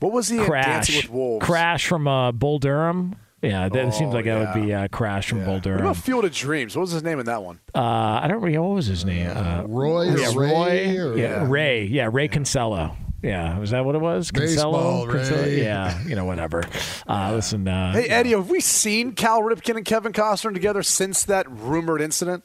[0.00, 0.50] what was he in Dancing
[0.94, 0.96] Crash.
[1.04, 1.46] with Wolves?
[1.46, 3.16] Crash from uh, Bull Durham.
[3.42, 4.82] Yeah, that it seems Oh, like that would be yeah.
[4.84, 5.80] uh, Crash from Bull What Durham.
[5.80, 6.76] about Field of Dreams?
[6.76, 7.58] What was his name in that one?
[7.74, 9.28] Uh, I don't remember what was his name.
[9.36, 11.04] Uh, Roy, yeah, or Ray, Roy.
[11.10, 11.84] or- yeah, Ray.
[11.84, 12.96] Yeah, Ray Kinsella.
[13.20, 14.30] Yeah, was that what it was?
[14.32, 15.12] Baseball, Kinsella?
[15.18, 15.42] Kinsella?
[15.42, 15.62] Ray.
[15.62, 16.62] Yeah, you know, whatever.
[17.08, 21.24] Uh, Listen, uh, Hey Eddie, have we seen Cal Ripken and Kevin Costner together since
[21.24, 22.42] that rumored incident?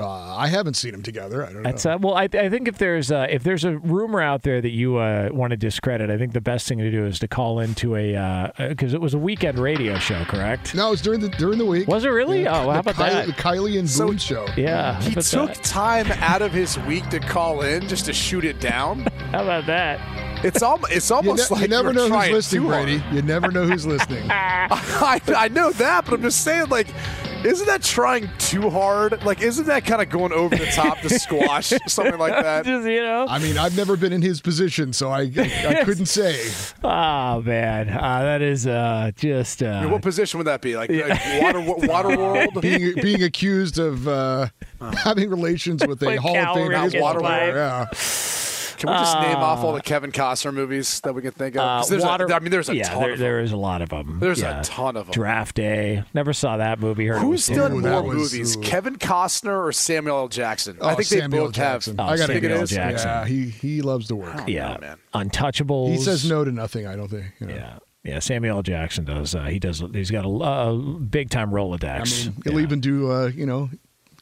[0.00, 1.42] Uh, I haven't seen them together.
[1.44, 1.70] I don't know.
[1.70, 2.14] That's uh, well.
[2.14, 5.28] I, I think if there's uh, if there's a rumor out there that you uh,
[5.32, 8.52] want to discredit, I think the best thing to do is to call into a
[8.68, 10.74] because it was a weekend radio show, correct?
[10.74, 11.88] no, it was during the during the week.
[11.88, 12.42] Was it really?
[12.42, 13.26] Yeah, Oh, well, how about Kylie, that?
[13.26, 14.46] The Kylie and So- Boone show.
[14.56, 15.62] Yeah, He took that?
[15.64, 19.00] time out of his week to call in just to shoot it down.
[19.32, 20.44] How about that?
[20.44, 22.66] It's al- it's You, almost ne- like you never you're know who's listening.
[22.68, 23.02] Brady.
[23.12, 24.24] You never know who's listening.
[24.30, 26.86] I, I know that, but I'm just saying, like,
[27.44, 29.24] isn't that trying too hard?
[29.24, 32.64] Like, isn't that kind of going over the top to squash something like that?
[32.64, 33.26] Just you know.
[33.28, 36.38] I mean, I've never been in his position, so I I, I couldn't say.
[36.82, 39.62] Oh man, uh, that is uh, just.
[39.62, 40.76] I mean, Uh, what position would that be?
[40.76, 42.60] Like, like water, water world?
[42.60, 44.48] Being being accused of uh,
[45.04, 47.54] having relations with a Like Hall of Fame calories baseball in player.
[47.68, 47.88] life.
[47.92, 48.47] Yeah.
[48.78, 51.60] Can we just name off all the Kevin Costner movies that we can think of?
[51.62, 53.24] 'Cause uh, there's a- water, I mean, there's a yeah, ton there, of them.
[53.26, 54.18] there is a lot of them.
[54.20, 54.60] There's yeah.
[54.60, 55.12] a ton of them.
[55.12, 56.04] Draft Day.
[56.14, 57.06] Never saw that movie.
[57.06, 58.60] Heard Who's was done Ooh, more was- movies, ooh.
[58.60, 60.28] Kevin Costner or Samuel L.
[60.28, 60.76] Jackson?
[60.80, 61.96] I Oh, think they Samuel both Jackson.
[61.98, 62.58] Oh, I gotta Samuel think L.
[62.58, 62.70] it is.
[62.70, 63.08] Jackson.
[63.08, 64.48] Yeah, he he loves to work.
[64.48, 64.96] Yeah, man.
[65.14, 65.90] Untouchables.
[65.90, 66.86] He says no to nothing.
[66.86, 67.26] I don't think.
[67.40, 67.54] you know.
[67.54, 67.78] Yeah.
[68.04, 68.62] Yeah, Samuel L.
[68.62, 69.34] Jackson does.
[69.34, 69.82] Uh, he does.
[69.92, 72.22] He's got a, a big time Rolodex.
[72.26, 73.68] I mean, he'll even do uh, you know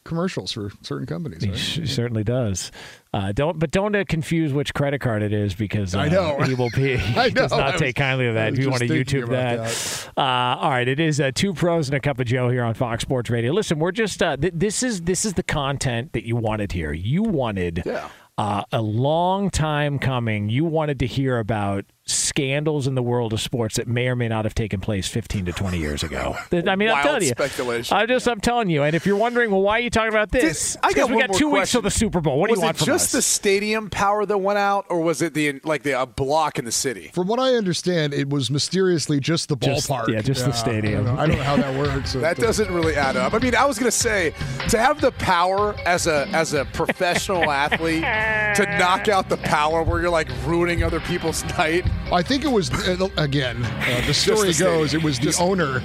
[0.07, 1.43] commercials for certain companies.
[1.43, 1.59] He, Right?
[1.59, 2.71] he certainly does.
[3.13, 6.39] Uh, don't, but don't uh, confuse which credit card it is because uh, I know.
[6.41, 6.97] he will be.
[6.97, 7.57] He I does know.
[7.57, 8.53] not I was- take kindly to that.
[8.53, 10.21] If you want to YouTube about that, Uh,
[10.61, 10.87] all right.
[10.87, 13.51] It is uh, two pros and a cup of Joe here on Fox Sports Radio.
[13.53, 16.91] Listen, we're just uh, th- this is this is the content that you wanted here.
[16.93, 18.09] You wanted Yeah.
[18.37, 20.49] uh, a long time coming.
[20.49, 24.27] You wanted to hear about scandals in the world of sports that may or may
[24.27, 26.35] not have taken place 15 to 20 years ago.
[26.51, 27.95] I mean, I'm telling you, speculation.
[27.97, 28.83] I'm just I'm telling you.
[28.83, 30.73] And if you're wondering, well, why are you talking about this?
[30.73, 32.39] Did- I got we got more two weeks till the Super Bowl.
[32.39, 33.11] What was do you want it from just us?
[33.11, 36.65] the stadium power that went out, or was it the like the a block in
[36.65, 37.11] the city?
[37.13, 40.07] From what I understand, it was mysteriously just the Just- ballpark.
[40.09, 41.05] yeah, just the I stadium.
[41.05, 42.13] don't know, I don't know how that works.
[42.27, 43.33] That doesn't really add up.
[43.33, 44.33] I mean, I was gonna say
[44.69, 49.83] to have the power as a as a professional athlete to knock out the power
[49.83, 51.85] where you're like ruining other people's night.
[52.11, 53.63] I think it was uh, again.
[53.63, 55.81] Uh, the story the goes it was the Just- owner,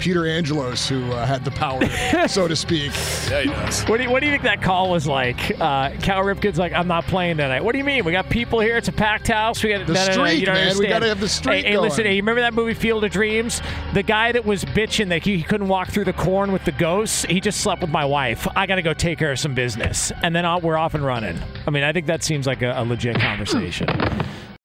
[0.00, 1.80] Peter Angelos, who uh, had the power,
[2.28, 2.90] so to speak.
[3.30, 3.84] Yeah, he does.
[3.84, 5.52] What do, you, what do you think that call was like?
[5.60, 7.62] Uh, Cal Ripken's like, I'm not playing tonight.
[7.62, 8.04] What do you mean?
[8.04, 8.76] We got people here.
[8.76, 9.62] It's a packed house.
[9.62, 10.76] We got The no, no, no, you don't man.
[10.76, 12.04] We gotta have the streak Hey, hey, listen.
[12.04, 13.62] Hey, you remember that movie Field of Dreams?
[13.94, 16.72] The guy that was bitching that he, he couldn't walk through the corn with the
[16.72, 17.24] ghosts.
[17.26, 18.48] He just slept with my wife.
[18.56, 21.04] I got to go take care of some business, and then i we're off and
[21.04, 21.38] running.
[21.64, 23.86] I mean, I think that seems like a, a legit conversation.